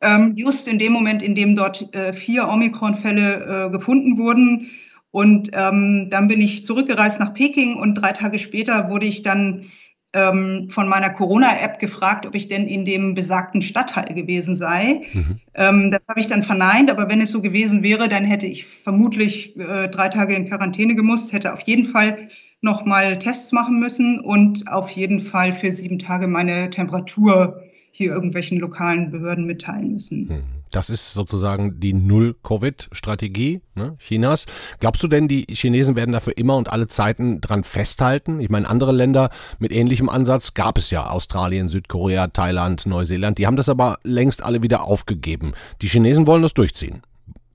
ähm, 0.00 0.34
just 0.34 0.66
in 0.66 0.80
dem 0.80 0.92
Moment, 0.92 1.22
in 1.22 1.36
dem 1.36 1.54
dort 1.54 1.94
äh, 1.94 2.12
vier 2.12 2.48
Omikron-Fälle 2.48 3.66
äh, 3.66 3.70
gefunden 3.70 4.18
wurden. 4.18 4.68
Und 5.12 5.50
ähm, 5.52 6.08
dann 6.10 6.26
bin 6.26 6.40
ich 6.40 6.66
zurückgereist 6.66 7.20
nach 7.20 7.34
Peking 7.34 7.76
und 7.76 7.94
drei 7.94 8.10
Tage 8.10 8.40
später 8.40 8.90
wurde 8.90 9.06
ich 9.06 9.22
dann 9.22 9.66
ähm, 10.14 10.68
von 10.70 10.88
meiner 10.88 11.10
Corona-App 11.10 11.80
gefragt, 11.80 12.24
ob 12.24 12.34
ich 12.34 12.48
denn 12.48 12.66
in 12.66 12.84
dem 12.84 13.14
besagten 13.14 13.60
Stadtteil 13.60 14.14
gewesen 14.14 14.56
sei. 14.56 15.02
Mhm. 15.12 15.40
Ähm, 15.54 15.90
das 15.90 16.06
habe 16.08 16.20
ich 16.20 16.28
dann 16.28 16.44
verneint, 16.44 16.90
aber 16.90 17.08
wenn 17.08 17.20
es 17.20 17.30
so 17.30 17.42
gewesen 17.42 17.82
wäre, 17.82 18.08
dann 18.08 18.24
hätte 18.24 18.46
ich 18.46 18.64
vermutlich 18.64 19.56
äh, 19.58 19.88
drei 19.88 20.08
Tage 20.08 20.34
in 20.34 20.48
Quarantäne 20.48 20.94
gemusst, 20.94 21.32
hätte 21.32 21.52
auf 21.52 21.60
jeden 21.62 21.84
Fall 21.84 22.28
nochmal 22.60 23.18
Tests 23.18 23.52
machen 23.52 23.78
müssen 23.78 24.20
und 24.20 24.70
auf 24.70 24.88
jeden 24.90 25.20
Fall 25.20 25.52
für 25.52 25.72
sieben 25.72 25.98
Tage 25.98 26.28
meine 26.28 26.70
Temperatur 26.70 27.62
hier 27.90 28.12
irgendwelchen 28.12 28.58
lokalen 28.58 29.10
Behörden 29.10 29.44
mitteilen 29.44 29.92
müssen. 29.92 30.26
Mhm. 30.26 30.42
Das 30.74 30.90
ist 30.90 31.12
sozusagen 31.12 31.78
die 31.78 31.92
Null-Covid-Strategie 31.92 33.60
ne, 33.76 33.96
Chinas. 34.00 34.46
Glaubst 34.80 35.04
du 35.04 35.06
denn, 35.06 35.28
die 35.28 35.46
Chinesen 35.48 35.94
werden 35.94 36.10
dafür 36.10 36.36
immer 36.36 36.56
und 36.56 36.68
alle 36.68 36.88
Zeiten 36.88 37.40
dran 37.40 37.62
festhalten? 37.62 38.40
Ich 38.40 38.50
meine, 38.50 38.68
andere 38.68 38.90
Länder 38.90 39.30
mit 39.60 39.70
ähnlichem 39.70 40.08
Ansatz 40.08 40.52
gab 40.54 40.76
es 40.76 40.90
ja. 40.90 41.06
Australien, 41.06 41.68
Südkorea, 41.68 42.26
Thailand, 42.26 42.86
Neuseeland. 42.86 43.38
Die 43.38 43.46
haben 43.46 43.56
das 43.56 43.68
aber 43.68 44.00
längst 44.02 44.42
alle 44.42 44.64
wieder 44.64 44.82
aufgegeben. 44.82 45.52
Die 45.80 45.86
Chinesen 45.86 46.26
wollen 46.26 46.42
das 46.42 46.54
durchziehen. 46.54 47.02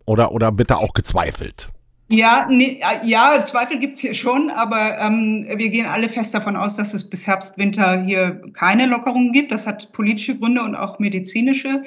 Oder, 0.05 0.32
oder 0.32 0.58
wird 0.58 0.71
da 0.71 0.77
auch 0.77 0.93
gezweifelt? 0.93 1.67
Ja, 2.08 2.47
nee, 2.49 2.79
ja, 3.03 3.39
Zweifel 3.41 3.79
gibt's 3.79 3.99
hier 3.99 4.13
schon, 4.13 4.49
aber 4.49 4.97
ähm, 4.97 5.45
wir 5.55 5.69
gehen 5.69 5.86
alle 5.86 6.08
fest 6.08 6.34
davon 6.34 6.55
aus, 6.55 6.77
dass 6.77 6.93
es 6.93 7.08
bis 7.08 7.27
Herbst, 7.27 7.58
Winter 7.58 8.01
hier 8.01 8.41
keine 8.53 8.86
Lockerungen 8.86 9.34
gibt. 9.34 9.51
Das 9.51 9.67
hat 9.67 9.91
politische 9.91 10.38
Gründe 10.38 10.63
und 10.63 10.75
auch 10.75 10.99
medizinische. 10.99 11.84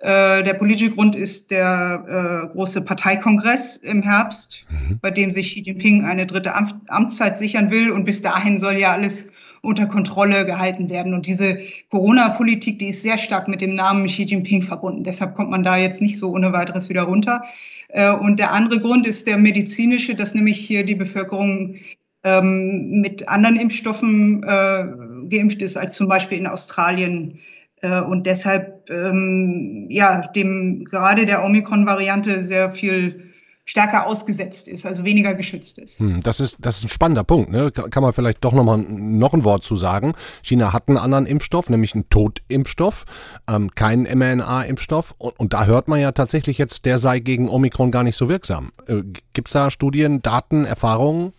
Äh, 0.00 0.42
der 0.42 0.54
politische 0.54 0.90
Grund 0.90 1.14
ist 1.14 1.50
der 1.50 2.46
äh, 2.46 2.52
große 2.52 2.80
Parteikongress 2.82 3.76
im 3.76 4.02
Herbst, 4.02 4.66
mhm. 4.68 4.98
bei 5.00 5.10
dem 5.10 5.30
sich 5.30 5.48
Xi 5.48 5.60
Jinping 5.60 6.04
eine 6.04 6.26
dritte 6.26 6.54
Am 6.54 6.80
Amtszeit 6.88 7.38
sichern 7.38 7.70
will. 7.70 7.90
Und 7.90 8.04
bis 8.04 8.20
dahin 8.20 8.58
soll 8.58 8.78
ja 8.78 8.92
alles 8.92 9.28
unter 9.62 9.86
Kontrolle 9.86 10.44
gehalten 10.44 10.90
werden. 10.90 11.14
Und 11.14 11.26
diese 11.26 11.58
Corona-Politik, 11.90 12.78
die 12.78 12.88
ist 12.88 13.02
sehr 13.02 13.18
stark 13.18 13.48
mit 13.48 13.60
dem 13.60 13.74
Namen 13.74 14.06
Xi 14.06 14.24
Jinping 14.24 14.62
verbunden. 14.62 15.04
Deshalb 15.04 15.34
kommt 15.34 15.50
man 15.50 15.62
da 15.62 15.76
jetzt 15.76 16.02
nicht 16.02 16.18
so 16.18 16.32
ohne 16.32 16.52
weiteres 16.52 16.88
wieder 16.88 17.02
runter. 17.02 17.42
Äh, 17.88 18.10
und 18.10 18.38
der 18.38 18.52
andere 18.52 18.80
Grund 18.80 19.06
ist 19.06 19.26
der 19.26 19.38
medizinische, 19.38 20.14
dass 20.14 20.34
nämlich 20.34 20.58
hier 20.58 20.84
die 20.84 20.96
Bevölkerung 20.96 21.76
ähm, 22.24 23.00
mit 23.00 23.28
anderen 23.28 23.56
Impfstoffen 23.56 24.42
äh, 24.42 24.86
geimpft 25.28 25.62
ist 25.62 25.76
als 25.76 25.94
zum 25.94 26.08
Beispiel 26.08 26.38
in 26.38 26.46
Australien. 26.46 27.38
Äh, 27.80 28.00
und 28.00 28.26
deshalb 28.26 28.73
ähm, 28.88 29.86
ja 29.90 30.26
dem 30.28 30.84
gerade 30.84 31.26
der 31.26 31.44
Omikron-Variante 31.44 32.44
sehr 32.44 32.70
viel 32.70 33.24
stärker 33.66 34.06
ausgesetzt 34.06 34.68
ist, 34.68 34.84
also 34.84 35.04
weniger 35.04 35.34
geschützt 35.34 35.78
ist. 35.78 35.98
Hm, 35.98 36.22
das 36.22 36.38
ist, 36.40 36.56
das 36.60 36.78
ist 36.78 36.84
ein 36.84 36.88
spannender 36.90 37.24
Punkt. 37.24 37.50
Ne? 37.50 37.70
Kann 37.70 38.02
man 38.02 38.12
vielleicht 38.12 38.44
doch 38.44 38.52
noch 38.52 38.64
mal 38.64 38.76
noch 38.76 39.32
ein 39.32 39.44
Wort 39.44 39.62
zu 39.62 39.76
sagen. 39.76 40.12
China 40.42 40.72
hat 40.72 40.88
einen 40.88 40.98
anderen 40.98 41.24
Impfstoff, 41.26 41.70
nämlich 41.70 41.94
einen 41.94 42.08
Totimpfstoff, 42.10 43.04
ähm, 43.48 43.70
keinen 43.74 44.04
mRNA-Impfstoff. 44.04 45.14
Und, 45.16 45.38
und, 45.40 45.54
da 45.54 45.64
hört 45.64 45.88
man 45.88 45.98
ja 45.98 46.12
tatsächlich 46.12 46.58
jetzt, 46.58 46.84
der 46.84 46.98
sei 46.98 47.20
gegen 47.20 47.48
Omikron 47.48 47.90
gar 47.90 48.02
nicht 48.02 48.16
so 48.16 48.28
wirksam. 48.28 48.70
Äh, 48.86 49.02
Gibt 49.32 49.48
es 49.48 49.52
da 49.52 49.70
Studien, 49.70 50.20
Daten, 50.20 50.66
Erfahrungen? 50.66 51.32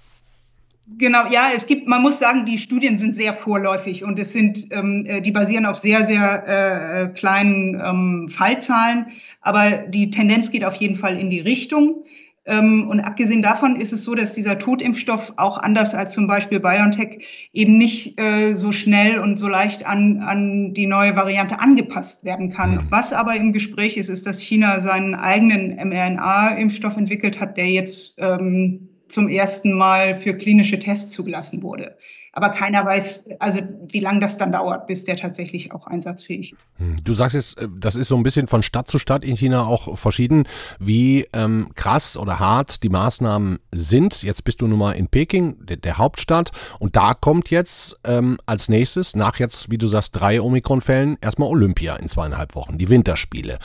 Genau, 0.88 1.28
ja, 1.32 1.50
es 1.56 1.66
gibt, 1.66 1.88
man 1.88 2.04
muss 2.04 2.20
sagen, 2.20 2.46
die 2.46 2.60
Studien 2.60 3.00
sind 3.00 3.16
sehr 3.16 3.34
vorläufig 3.34 4.04
und 4.04 4.20
es 4.20 4.34
sind, 4.34 4.68
ähm, 4.72 5.04
äh, 5.08 5.20
die 5.20 5.32
basieren 5.32 5.66
auf 5.66 5.80
sehr, 5.80 6.06
sehr 6.06 6.48
äh, 6.48 7.08
kleinen 7.08 7.82
ähm, 7.84 8.30
Fallzahlen, 8.30 9.08
aber 9.42 9.78
die 9.88 10.12
Tendenz 10.12 10.52
geht 10.52 10.64
auf 10.64 10.76
jeden 10.76 10.96
Fall 10.96 11.20
in 11.20 11.32
die 11.32 11.40
Richtung. 11.40 12.04
Ähm, 12.46 12.88
und 12.88 13.00
abgesehen 13.00 13.42
davon 13.42 13.76
ist 13.78 13.94
es 13.94 14.04
so, 14.04 14.14
dass 14.14 14.36
dieser 14.36 14.60
Totimpfstoff 14.60 15.34
auch 15.38 15.58
anders 15.58 15.96
als 15.96 16.14
zum 16.14 16.28
Beispiel 16.28 16.60
BioNTech 16.60 17.26
eben 17.52 17.80
nicht 17.80 18.20
äh, 18.22 18.54
so 18.54 18.72
schnell 18.72 19.18
und 19.18 19.38
so 19.38 19.48
leicht 19.48 19.88
an, 19.88 20.20
an 20.20 20.76
die 20.76 20.86
neue 20.86 21.16
Variante 21.16 21.60
angepasst 21.60 22.24
werden 22.24 22.52
kann. 22.52 22.86
Was 22.92 23.12
aber 23.12 23.36
im 23.36 23.52
Gespräch 23.54 23.98
ist, 23.98 24.10
ist, 24.10 24.28
dass 24.28 24.40
China 24.40 24.80
seinen 24.82 25.16
eigenen 25.16 25.76
mRNA-Impfstoff 25.90 26.96
entwickelt 26.98 27.40
hat, 27.40 27.58
der 27.58 27.72
jetzt 27.72 28.20
ähm, 28.20 28.90
zum 29.08 29.30
ersten 29.30 29.74
Mal 29.74 30.18
für 30.18 30.36
klinische 30.36 30.80
Tests 30.80 31.12
zugelassen 31.12 31.64
wurde. 31.64 31.96
Aber 32.38 32.50
keiner 32.50 32.86
weiß, 32.86 33.28
also 33.40 33.62
wie 33.88 34.02
lange 34.02 34.20
das 34.20 34.38
dann 34.38 34.52
dauert, 34.52 34.88
bis 34.88 35.06
der 35.06 35.16
tatsächlich 35.16 35.72
auch 35.72 35.88
einsatzfähig 35.88 36.52
ist. 36.52 36.60
Hm, 36.76 36.98
du 37.02 37.14
sagst 37.14 37.34
jetzt, 37.34 37.62
äh, 37.62 37.70
das 37.80 37.96
ist 37.96 38.10
so 38.10 38.18
ein 38.18 38.24
bisschen 38.24 38.50
von 38.50 38.62
Stadt 38.62 38.90
zu 38.90 39.00
Stadt 39.00 39.24
in 39.24 39.38
China 39.38 39.66
auch 39.66 39.98
verschieden, 39.98 40.46
wie 40.78 41.28
ähm, 41.32 41.70
krass 41.76 42.18
oder 42.18 42.40
hart 42.40 42.84
die 42.84 42.90
Maßnahmen 42.90 43.60
sind. 43.72 44.22
Jetzt 44.22 44.44
bist 44.44 44.60
du 44.60 44.68
nun 44.68 44.78
mal 44.78 44.92
in 44.92 45.08
Peking, 45.08 45.66
der, 45.66 45.78
der 45.78 45.98
Hauptstadt, 45.98 46.52
und 46.78 46.98
da 46.98 47.14
kommt 47.14 47.52
jetzt 47.52 47.98
ähm, 48.04 48.38
als 48.46 48.68
nächstes, 48.68 49.16
nach 49.16 49.40
jetzt, 49.40 49.72
wie 49.72 49.78
du 49.78 49.88
sagst, 49.88 50.18
drei 50.18 50.42
Omikron-Fällen, 50.42 51.18
erstmal 51.22 51.48
Olympia 51.48 51.96
in 51.96 52.10
zweieinhalb 52.10 52.54
Wochen, 52.56 52.78
die 52.78 52.90
Winterspiele. 52.90 53.60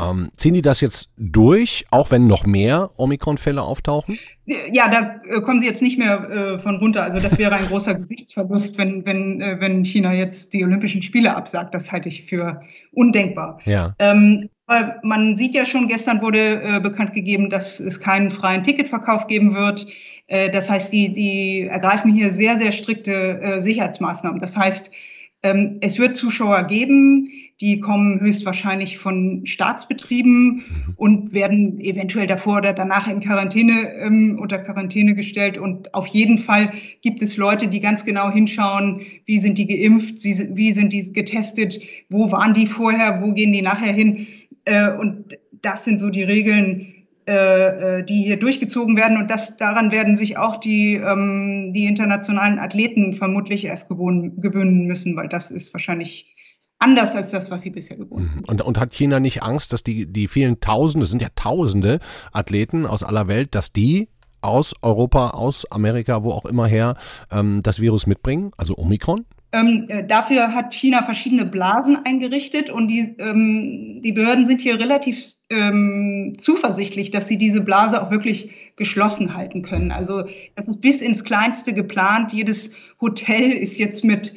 Ähm, 0.00 0.30
ziehen 0.36 0.54
die 0.54 0.62
das 0.62 0.80
jetzt 0.80 1.10
durch, 1.16 1.86
auch 1.92 2.10
wenn 2.10 2.26
noch 2.26 2.44
mehr 2.44 2.90
Omikron-Fälle 2.96 3.62
auftauchen? 3.62 4.18
Ja, 4.46 4.88
da 4.88 5.20
äh, 5.28 5.40
kommen 5.40 5.58
sie 5.58 5.66
jetzt 5.66 5.82
nicht 5.82 5.98
mehr 5.98 6.30
äh, 6.30 6.58
von 6.60 6.76
runter. 6.76 7.02
Also 7.02 7.18
das 7.18 7.36
wäre 7.36 7.54
ein 7.54 7.66
großer 7.66 7.94
Gesichtsverlust, 7.94 8.78
wenn, 8.78 9.04
wenn, 9.04 9.40
äh, 9.40 9.56
wenn 9.58 9.84
China 9.84 10.12
jetzt 10.12 10.52
die 10.52 10.64
Olympischen 10.64 11.02
Spiele 11.02 11.34
absagt. 11.34 11.74
Das 11.74 11.90
halte 11.90 12.08
ich 12.08 12.24
für 12.24 12.62
undenkbar. 12.92 13.60
Ja. 13.64 13.94
Ähm, 13.98 14.48
aber 14.66 14.96
man 15.02 15.36
sieht 15.36 15.54
ja 15.54 15.64
schon, 15.64 15.88
gestern 15.88 16.22
wurde 16.22 16.62
äh, 16.62 16.80
bekannt 16.80 17.12
gegeben, 17.14 17.50
dass 17.50 17.80
es 17.80 18.00
keinen 18.00 18.30
freien 18.30 18.62
Ticketverkauf 18.62 19.26
geben 19.26 19.54
wird. 19.54 19.86
Äh, 20.28 20.50
das 20.50 20.70
heißt, 20.70 20.92
die, 20.92 21.12
die 21.12 21.62
ergreifen 21.62 22.12
hier 22.12 22.32
sehr, 22.32 22.56
sehr 22.56 22.72
strikte 22.72 23.40
äh, 23.40 23.60
Sicherheitsmaßnahmen. 23.60 24.40
Das 24.40 24.56
heißt, 24.56 24.92
ähm, 25.42 25.78
es 25.80 25.98
wird 25.98 26.16
Zuschauer 26.16 26.64
geben, 26.64 27.30
die 27.60 27.80
kommen 27.80 28.20
höchstwahrscheinlich 28.20 28.98
von 28.98 29.46
Staatsbetrieben 29.46 30.56
mhm. 30.56 30.62
und 30.96 31.32
werden 31.32 31.80
eventuell 31.80 32.26
davor 32.26 32.58
oder 32.58 32.74
danach 32.74 33.08
in 33.08 33.20
Quarantäne, 33.20 33.94
ähm, 33.94 34.38
unter 34.38 34.58
Quarantäne 34.58 35.14
gestellt. 35.14 35.56
Und 35.56 35.94
auf 35.94 36.06
jeden 36.06 36.36
Fall 36.36 36.72
gibt 37.00 37.22
es 37.22 37.38
Leute, 37.38 37.68
die 37.68 37.80
ganz 37.80 38.04
genau 38.04 38.30
hinschauen, 38.30 39.00
wie 39.24 39.38
sind 39.38 39.56
die 39.56 39.66
geimpft, 39.66 40.22
wie 40.24 40.72
sind 40.72 40.92
die 40.92 41.12
getestet, 41.12 41.80
wo 42.10 42.30
waren 42.30 42.52
die 42.52 42.66
vorher, 42.66 43.22
wo 43.22 43.32
gehen 43.32 43.52
die 43.52 43.62
nachher 43.62 43.92
hin. 43.92 44.26
Äh, 44.66 44.92
und 44.92 45.38
das 45.62 45.84
sind 45.84 45.98
so 45.98 46.10
die 46.10 46.24
Regeln, 46.24 46.92
äh, 47.26 48.00
äh, 48.00 48.04
die 48.04 48.22
hier 48.22 48.36
durchgezogen 48.36 48.96
werden. 48.96 49.16
Und 49.16 49.30
das, 49.30 49.56
daran 49.56 49.92
werden 49.92 50.14
sich 50.14 50.36
auch 50.36 50.58
die, 50.58 50.94
ähm, 50.94 51.72
die 51.74 51.86
internationalen 51.86 52.58
Athleten 52.58 53.14
vermutlich 53.14 53.64
erst 53.64 53.88
gewöhnen 53.88 54.86
müssen, 54.86 55.16
weil 55.16 55.28
das 55.28 55.50
ist 55.50 55.72
wahrscheinlich 55.72 56.35
anders 56.78 57.14
als 57.14 57.30
das, 57.30 57.50
was 57.50 57.62
sie 57.62 57.70
bisher 57.70 57.96
gewohnt 57.96 58.24
mhm. 58.24 58.28
sind. 58.28 58.48
Und, 58.48 58.62
und 58.62 58.78
hat 58.78 58.94
China 58.94 59.20
nicht 59.20 59.42
Angst, 59.42 59.72
dass 59.72 59.82
die, 59.82 60.06
die 60.06 60.28
vielen 60.28 60.60
Tausende, 60.60 61.04
es 61.04 61.10
sind 61.10 61.22
ja 61.22 61.28
Tausende 61.34 62.00
Athleten 62.32 62.86
aus 62.86 63.02
aller 63.02 63.28
Welt, 63.28 63.54
dass 63.54 63.72
die 63.72 64.08
aus 64.42 64.74
Europa, 64.82 65.30
aus 65.30 65.70
Amerika, 65.70 66.22
wo 66.22 66.30
auch 66.30 66.44
immer 66.44 66.66
her, 66.66 66.96
ähm, 67.30 67.62
das 67.62 67.80
Virus 67.80 68.06
mitbringen, 68.06 68.52
also 68.56 68.76
Omikron? 68.76 69.24
Ähm, 69.52 69.86
äh, 69.88 70.04
dafür 70.04 70.54
hat 70.54 70.74
China 70.74 71.02
verschiedene 71.02 71.46
Blasen 71.46 72.04
eingerichtet 72.04 72.68
und 72.68 72.88
die, 72.88 73.14
ähm, 73.18 74.00
die 74.02 74.12
Behörden 74.12 74.44
sind 74.44 74.60
hier 74.60 74.78
relativ 74.78 75.34
ähm, 75.50 76.34
zuversichtlich, 76.36 77.10
dass 77.10 77.28
sie 77.28 77.38
diese 77.38 77.60
Blase 77.60 78.02
auch 78.02 78.10
wirklich 78.10 78.50
geschlossen 78.76 79.34
halten 79.34 79.62
können. 79.62 79.92
Also 79.92 80.24
das 80.54 80.68
ist 80.68 80.80
bis 80.80 81.00
ins 81.00 81.24
Kleinste 81.24 81.72
geplant. 81.72 82.32
Jedes 82.32 82.70
Hotel 83.00 83.52
ist 83.52 83.78
jetzt 83.78 84.04
mit 84.04 84.34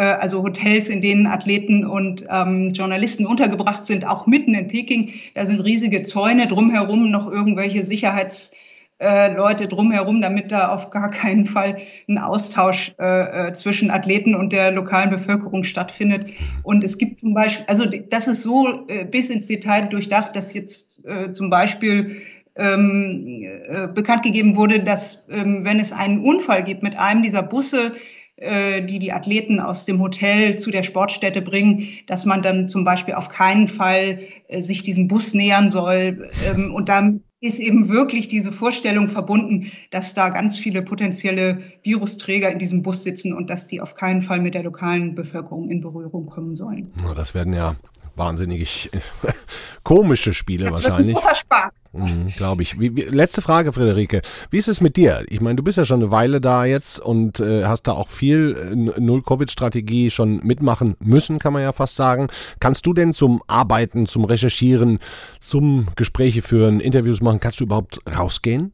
also 0.00 0.42
Hotels, 0.42 0.88
in 0.88 1.00
denen 1.00 1.26
Athleten 1.26 1.84
und 1.86 2.24
ähm, 2.30 2.70
Journalisten 2.70 3.26
untergebracht 3.26 3.86
sind, 3.86 4.06
auch 4.06 4.26
mitten 4.26 4.54
in 4.54 4.68
Peking. 4.68 5.12
Da 5.34 5.46
sind 5.46 5.60
riesige 5.60 6.02
Zäune 6.02 6.46
drumherum, 6.46 7.10
noch 7.10 7.30
irgendwelche 7.30 7.86
Sicherheitsleute 7.86 9.64
äh, 9.64 9.68
drumherum, 9.68 10.20
damit 10.20 10.52
da 10.52 10.68
auf 10.68 10.90
gar 10.90 11.10
keinen 11.10 11.46
Fall 11.46 11.78
ein 12.08 12.18
Austausch 12.18 12.92
äh, 12.98 13.48
äh, 13.48 13.52
zwischen 13.52 13.90
Athleten 13.90 14.34
und 14.34 14.52
der 14.52 14.70
lokalen 14.70 15.10
Bevölkerung 15.10 15.64
stattfindet. 15.64 16.30
Und 16.62 16.84
es 16.84 16.98
gibt 16.98 17.18
zum 17.18 17.34
Beispiel, 17.34 17.64
also 17.68 17.84
das 17.86 18.26
ist 18.26 18.42
so 18.42 18.86
äh, 18.88 19.04
bis 19.04 19.30
ins 19.30 19.46
Detail 19.46 19.88
durchdacht, 19.88 20.36
dass 20.36 20.52
jetzt 20.54 21.04
äh, 21.04 21.32
zum 21.32 21.50
Beispiel 21.50 22.22
ähm, 22.56 23.42
äh, 23.68 23.86
bekannt 23.88 24.22
gegeben 24.22 24.56
wurde, 24.56 24.80
dass 24.80 25.26
ähm, 25.30 25.64
wenn 25.64 25.78
es 25.78 25.92
einen 25.92 26.20
Unfall 26.20 26.64
gibt 26.64 26.82
mit 26.82 26.98
einem 26.98 27.22
dieser 27.22 27.42
Busse, 27.42 27.92
äh, 27.94 28.15
die 28.38 28.98
die 28.98 29.12
Athleten 29.12 29.60
aus 29.60 29.86
dem 29.86 30.00
Hotel 30.00 30.56
zu 30.56 30.70
der 30.70 30.82
Sportstätte 30.82 31.40
bringen, 31.40 31.88
dass 32.06 32.24
man 32.24 32.42
dann 32.42 32.68
zum 32.68 32.84
Beispiel 32.84 33.14
auf 33.14 33.30
keinen 33.30 33.68
Fall 33.68 34.20
äh, 34.48 34.62
sich 34.62 34.82
diesem 34.82 35.08
Bus 35.08 35.32
nähern 35.32 35.70
soll. 35.70 36.30
Ähm, 36.46 36.74
und 36.74 36.88
dann 36.88 37.22
ist 37.40 37.58
eben 37.58 37.88
wirklich 37.88 38.28
diese 38.28 38.52
Vorstellung 38.52 39.08
verbunden, 39.08 39.70
dass 39.90 40.14
da 40.14 40.30
ganz 40.30 40.58
viele 40.58 40.82
potenzielle 40.82 41.62
Virusträger 41.82 42.50
in 42.50 42.58
diesem 42.58 42.82
Bus 42.82 43.02
sitzen 43.02 43.32
und 43.32 43.50
dass 43.50 43.66
die 43.66 43.80
auf 43.80 43.94
keinen 43.94 44.22
Fall 44.22 44.40
mit 44.40 44.54
der 44.54 44.62
lokalen 44.62 45.14
Bevölkerung 45.14 45.70
in 45.70 45.80
Berührung 45.80 46.26
kommen 46.26 46.56
sollen. 46.56 46.90
Das 47.14 47.34
werden 47.34 47.52
ja 47.52 47.76
wahnsinnig 48.16 48.90
komische 49.82 50.34
Spiele 50.34 50.66
das 50.66 50.84
wahrscheinlich. 50.84 51.14
Großer 51.14 51.34
Spaß. 51.34 51.72
Mhm, 51.92 52.28
Glaube 52.28 52.62
ich. 52.62 52.78
Wie, 52.78 52.94
wie, 52.96 53.02
letzte 53.02 53.42
Frage, 53.42 53.72
Friederike. 53.72 54.22
Wie 54.50 54.58
ist 54.58 54.68
es 54.68 54.80
mit 54.80 54.96
dir? 54.96 55.24
Ich 55.28 55.40
meine, 55.40 55.56
du 55.56 55.62
bist 55.62 55.78
ja 55.78 55.84
schon 55.84 56.02
eine 56.02 56.10
Weile 56.10 56.40
da 56.40 56.64
jetzt 56.64 56.98
und 56.98 57.40
äh, 57.40 57.64
hast 57.64 57.84
da 57.84 57.92
auch 57.92 58.08
viel 58.08 58.56
äh, 58.96 59.00
Null-Covid-Strategie 59.00 60.10
schon 60.10 60.38
mitmachen 60.44 60.96
müssen, 61.00 61.38
kann 61.38 61.52
man 61.52 61.62
ja 61.62 61.72
fast 61.72 61.96
sagen. 61.96 62.28
Kannst 62.60 62.86
du 62.86 62.92
denn 62.92 63.12
zum 63.12 63.42
Arbeiten, 63.46 64.06
zum 64.06 64.24
Recherchieren, 64.24 64.98
zum 65.40 65.88
Gespräche 65.96 66.42
führen, 66.42 66.80
Interviews 66.80 67.20
machen, 67.20 67.40
kannst 67.40 67.60
du 67.60 67.64
überhaupt 67.64 67.98
rausgehen? 68.06 68.72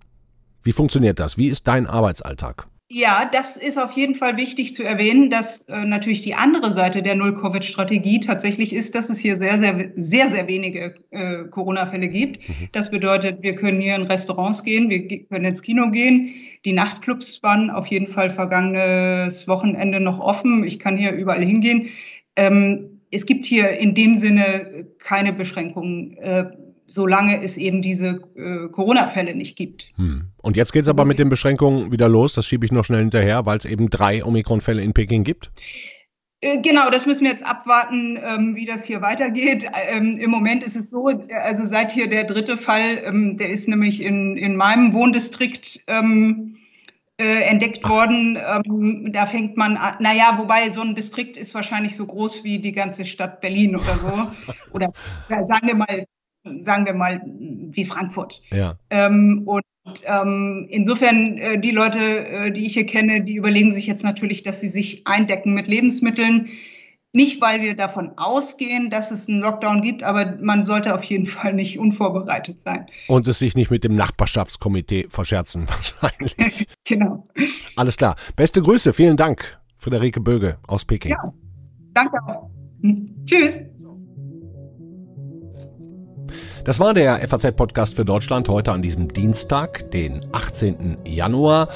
Wie 0.63 0.73
funktioniert 0.73 1.21
das? 1.21 1.37
Wie 1.39 1.49
ist 1.49 1.67
dein 1.67 1.87
Arbeitsalltag? 1.87 2.67
Ja, 2.95 3.25
das 3.25 3.57
ist 3.57 3.79
auf 3.79 3.93
jeden 3.93 4.15
Fall 4.15 4.37
wichtig 4.37 4.75
zu 4.75 4.83
erwähnen, 4.83 5.31
dass 5.31 5.63
äh, 5.63 5.83
natürlich 5.87 6.21
die 6.21 6.35
andere 6.35 6.75
Seite 6.75 7.03
der 7.03 7.15
Null-Covid-Strategie 7.15 8.21
tatsächlich 8.21 8.75
ist, 8.75 8.95
dass 8.95 9.09
es 9.09 9.19
hier 9.19 9.39
sehr, 9.39 9.57
sehr, 9.57 9.93
sehr, 9.95 10.29
sehr 10.29 10.47
wenige 10.47 10.97
äh, 11.11 11.45
Corona-Fälle 11.45 12.09
gibt. 12.09 12.47
Mhm. 12.47 12.69
Das 12.73 12.91
bedeutet, 12.91 13.43
wir 13.43 13.55
können 13.55 13.81
hier 13.81 13.95
in 13.95 14.03
Restaurants 14.03 14.63
gehen, 14.63 14.91
wir 14.91 15.09
können 15.09 15.47
ins 15.47 15.63
Kino 15.63 15.91
gehen. 15.91 16.35
Die 16.67 16.75
Nachtclubs 16.75 17.43
waren 17.43 17.71
auf 17.71 17.87
jeden 17.87 18.09
Fall 18.09 18.29
vergangenes 18.29 19.49
Wochenende 19.49 19.99
noch 19.99 20.21
offen. 20.21 20.63
Ich 20.63 20.79
kann 20.79 20.99
hier 20.99 21.13
überall 21.13 21.43
hingehen. 21.43 21.89
Ähm, 22.37 23.01
es 23.11 23.25
gibt 23.25 23.47
hier 23.47 23.71
in 23.71 23.95
dem 23.95 24.17
Sinne 24.17 24.87
keine 24.99 25.33
Beschränkungen. 25.33 26.19
Äh, 26.19 26.45
solange 26.87 27.43
es 27.43 27.57
eben 27.57 27.83
diese 27.83 28.23
äh, 28.37 28.69
Corona-Fälle 28.71 29.35
nicht 29.35 29.57
gibt. 29.57 29.93
Hm. 29.97 30.27
Und 30.43 30.57
jetzt 30.57 30.73
geht 30.73 30.83
es 30.83 30.89
aber 30.89 31.05
mit 31.05 31.19
den 31.19 31.29
Beschränkungen 31.29 31.93
wieder 31.93 32.09
los. 32.09 32.35
Das 32.35 32.47
schiebe 32.47 32.65
ich 32.67 32.73
noch 32.73 32.85
schnell 32.85 33.01
hinterher, 33.01 33.47
weil 33.47 33.59
es 33.59 33.65
eben 33.65 33.91
drei 33.91 34.25
Omikron-Fälle 34.25 34.83
in 34.83 34.93
Peking 34.93 35.25
gibt. 35.25 35.51
Äh, 36.41 36.59
genau, 36.59 36.91
das 36.91 37.07
müssen 37.07 37.25
wir 37.25 37.31
jetzt 37.31 37.47
abwarten, 37.47 38.19
ähm, 38.23 38.57
wie 38.57 38.67
das 38.67 38.85
hier 38.85 39.01
weitergeht. 39.01 39.65
Ähm, 39.89 40.19
Im 40.19 40.31
Moment 40.31 40.65
ist 40.65 40.77
es 40.77 40.91
so, 40.91 41.09
also 41.43 41.65
seit 41.65 41.93
hier 41.93 42.09
der 42.09 42.25
dritte 42.25 42.57
Fall, 42.57 43.01
ähm, 43.05 43.39
der 43.39 43.51
ist 43.51 43.69
nämlich 43.69 44.03
in, 44.03 44.37
in 44.37 44.57
meinem 44.57 44.93
Wohndistrikt 44.93 45.81
äh, 47.23 47.43
entdeckt 47.43 47.81
Ach. 47.85 47.91
worden. 47.91 48.37
Ähm, 48.37 49.13
da 49.13 49.27
fängt 49.27 49.57
man 49.57 49.77
an, 49.77 49.95
naja, 50.01 50.35
wobei 50.39 50.71
so 50.71 50.81
ein 50.81 50.95
Distrikt 50.95 51.37
ist 51.37 51.55
wahrscheinlich 51.55 51.97
so 51.97 52.07
groß 52.07 52.43
wie 52.43 52.59
die 52.59 52.73
ganze 52.73 53.05
Stadt 53.05 53.41
Berlin 53.41 53.77
oder 53.77 53.95
so. 53.95 54.53
oder 54.73 54.93
sagen 55.45 55.69
wir 55.69 55.77
mal 55.77 56.07
sagen 56.61 56.87
wir 56.87 56.95
mal, 56.95 57.23
wie 57.27 57.85
Frankfurt. 57.85 58.43
Ja. 58.51 58.79
Ähm, 58.91 59.43
und 59.47 59.63
ähm, 60.05 60.67
insofern, 60.71 61.39
äh, 61.39 61.59
die 61.59 61.71
Leute, 61.71 62.01
äh, 62.01 62.53
die 62.53 62.67
ich 62.67 62.75
hier 62.75 62.87
kenne, 62.87 63.23
die 63.23 63.35
überlegen 63.35 63.73
sich 63.73 63.87
jetzt 63.87 64.05
natürlich, 64.05 64.43
dass 64.43 64.61
sie 64.61 64.69
sich 64.69 65.07
eindecken 65.07 65.55
mit 65.55 65.67
Lebensmitteln. 65.67 66.49
Nicht, 67.15 67.43
weil 67.43 67.61
wir 67.61 67.77
davon 67.77 68.13
ausgehen, 68.17 68.89
dass 68.89 69.11
es 69.11 69.29
einen 69.29 69.41
Lockdown 69.41 69.83
gibt, 69.83 70.03
aber 70.03 70.39
man 70.41 70.65
sollte 70.65 70.95
auf 70.95 71.05
jeden 71.05 71.27
Fall 71.27 71.53
nicht 71.53 71.79
unvorbereitet 71.79 72.61
sein. 72.61 72.87
Und 73.07 73.29
es 73.29 73.39
sich 73.39 73.55
nicht 73.55 73.71
mit 73.71 73.85
dem 73.85 73.95
Nachbarschaftskomitee 73.97 75.09
verscherzen, 75.11 75.69
wahrscheinlich. 76.01 76.37
genau. 76.85 77.29
Alles 77.77 77.99
klar. 77.99 78.17
Beste 78.35 78.63
Grüße, 78.63 78.95
vielen 78.95 79.19
Dank, 79.19 79.61
Friederike 79.77 80.21
Böge 80.21 80.57
aus 80.67 80.87
Peking. 80.87 81.11
Ja, 81.11 81.35
danke 81.93 82.17
auch. 82.27 82.49
Hm. 82.81 83.15
Tschüss. 83.27 83.61
Das 86.65 86.81
war 86.81 86.95
der 86.95 87.27
FAZ-Podcast 87.29 87.95
für 87.95 88.05
Deutschland 88.05 88.49
heute 88.49 88.73
an 88.73 88.83
diesem 88.83 89.13
Dienstag, 89.13 89.91
den 89.91 90.21
18. 90.33 90.99
Januar. 91.05 91.69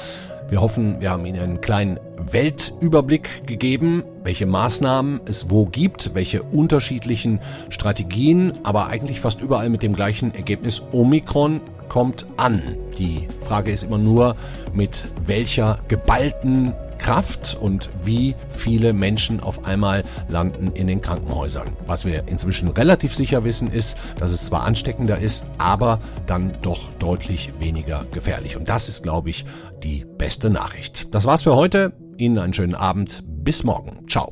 Wir 0.49 0.61
hoffen, 0.61 1.01
wir 1.01 1.09
haben 1.09 1.25
Ihnen 1.25 1.41
einen 1.41 1.61
kleinen 1.61 1.99
Weltüberblick 2.31 3.45
gegeben, 3.45 4.03
welche 4.23 4.45
Maßnahmen 4.45 5.21
es 5.25 5.49
wo 5.49 5.65
gibt, 5.65 6.15
welche 6.15 6.41
unterschiedlichen 6.41 7.41
Strategien, 7.69 8.53
aber 8.63 8.87
eigentlich 8.87 9.19
fast 9.19 9.41
überall 9.41 9.69
mit 9.69 9.83
dem 9.83 9.93
gleichen 9.93 10.33
Ergebnis. 10.33 10.81
Omikron 10.93 11.59
kommt 11.89 12.25
an. 12.37 12.77
Die 12.97 13.27
Frage 13.45 13.71
ist 13.71 13.83
immer 13.83 13.97
nur, 13.97 14.35
mit 14.73 15.05
welcher 15.25 15.79
geballten 15.89 16.73
Kraft 16.97 17.57
und 17.59 17.89
wie 18.03 18.35
viele 18.49 18.93
Menschen 18.93 19.39
auf 19.39 19.65
einmal 19.65 20.03
landen 20.29 20.71
in 20.73 20.87
den 20.87 21.01
Krankenhäusern. 21.01 21.69
Was 21.85 22.05
wir 22.05 22.27
inzwischen 22.27 22.69
relativ 22.69 23.15
sicher 23.15 23.43
wissen, 23.43 23.71
ist, 23.71 23.97
dass 24.19 24.31
es 24.31 24.45
zwar 24.45 24.63
ansteckender 24.63 25.19
ist, 25.19 25.45
aber 25.57 25.99
dann 26.25 26.51
doch 26.61 26.89
deutlich 26.99 27.51
weniger 27.59 28.05
gefährlich. 28.11 28.57
Und 28.57 28.69
das 28.69 28.89
ist, 28.89 29.03
glaube 29.03 29.29
ich, 29.29 29.45
die 29.83 30.05
beste 30.17 30.49
Nachricht. 30.49 31.13
Das 31.13 31.25
war's 31.25 31.43
für 31.43 31.55
heute. 31.55 31.93
Ihnen 32.17 32.39
einen 32.39 32.53
schönen 32.53 32.75
Abend. 32.75 33.23
Bis 33.25 33.63
morgen. 33.63 34.07
Ciao. 34.07 34.31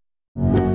you 0.35 0.70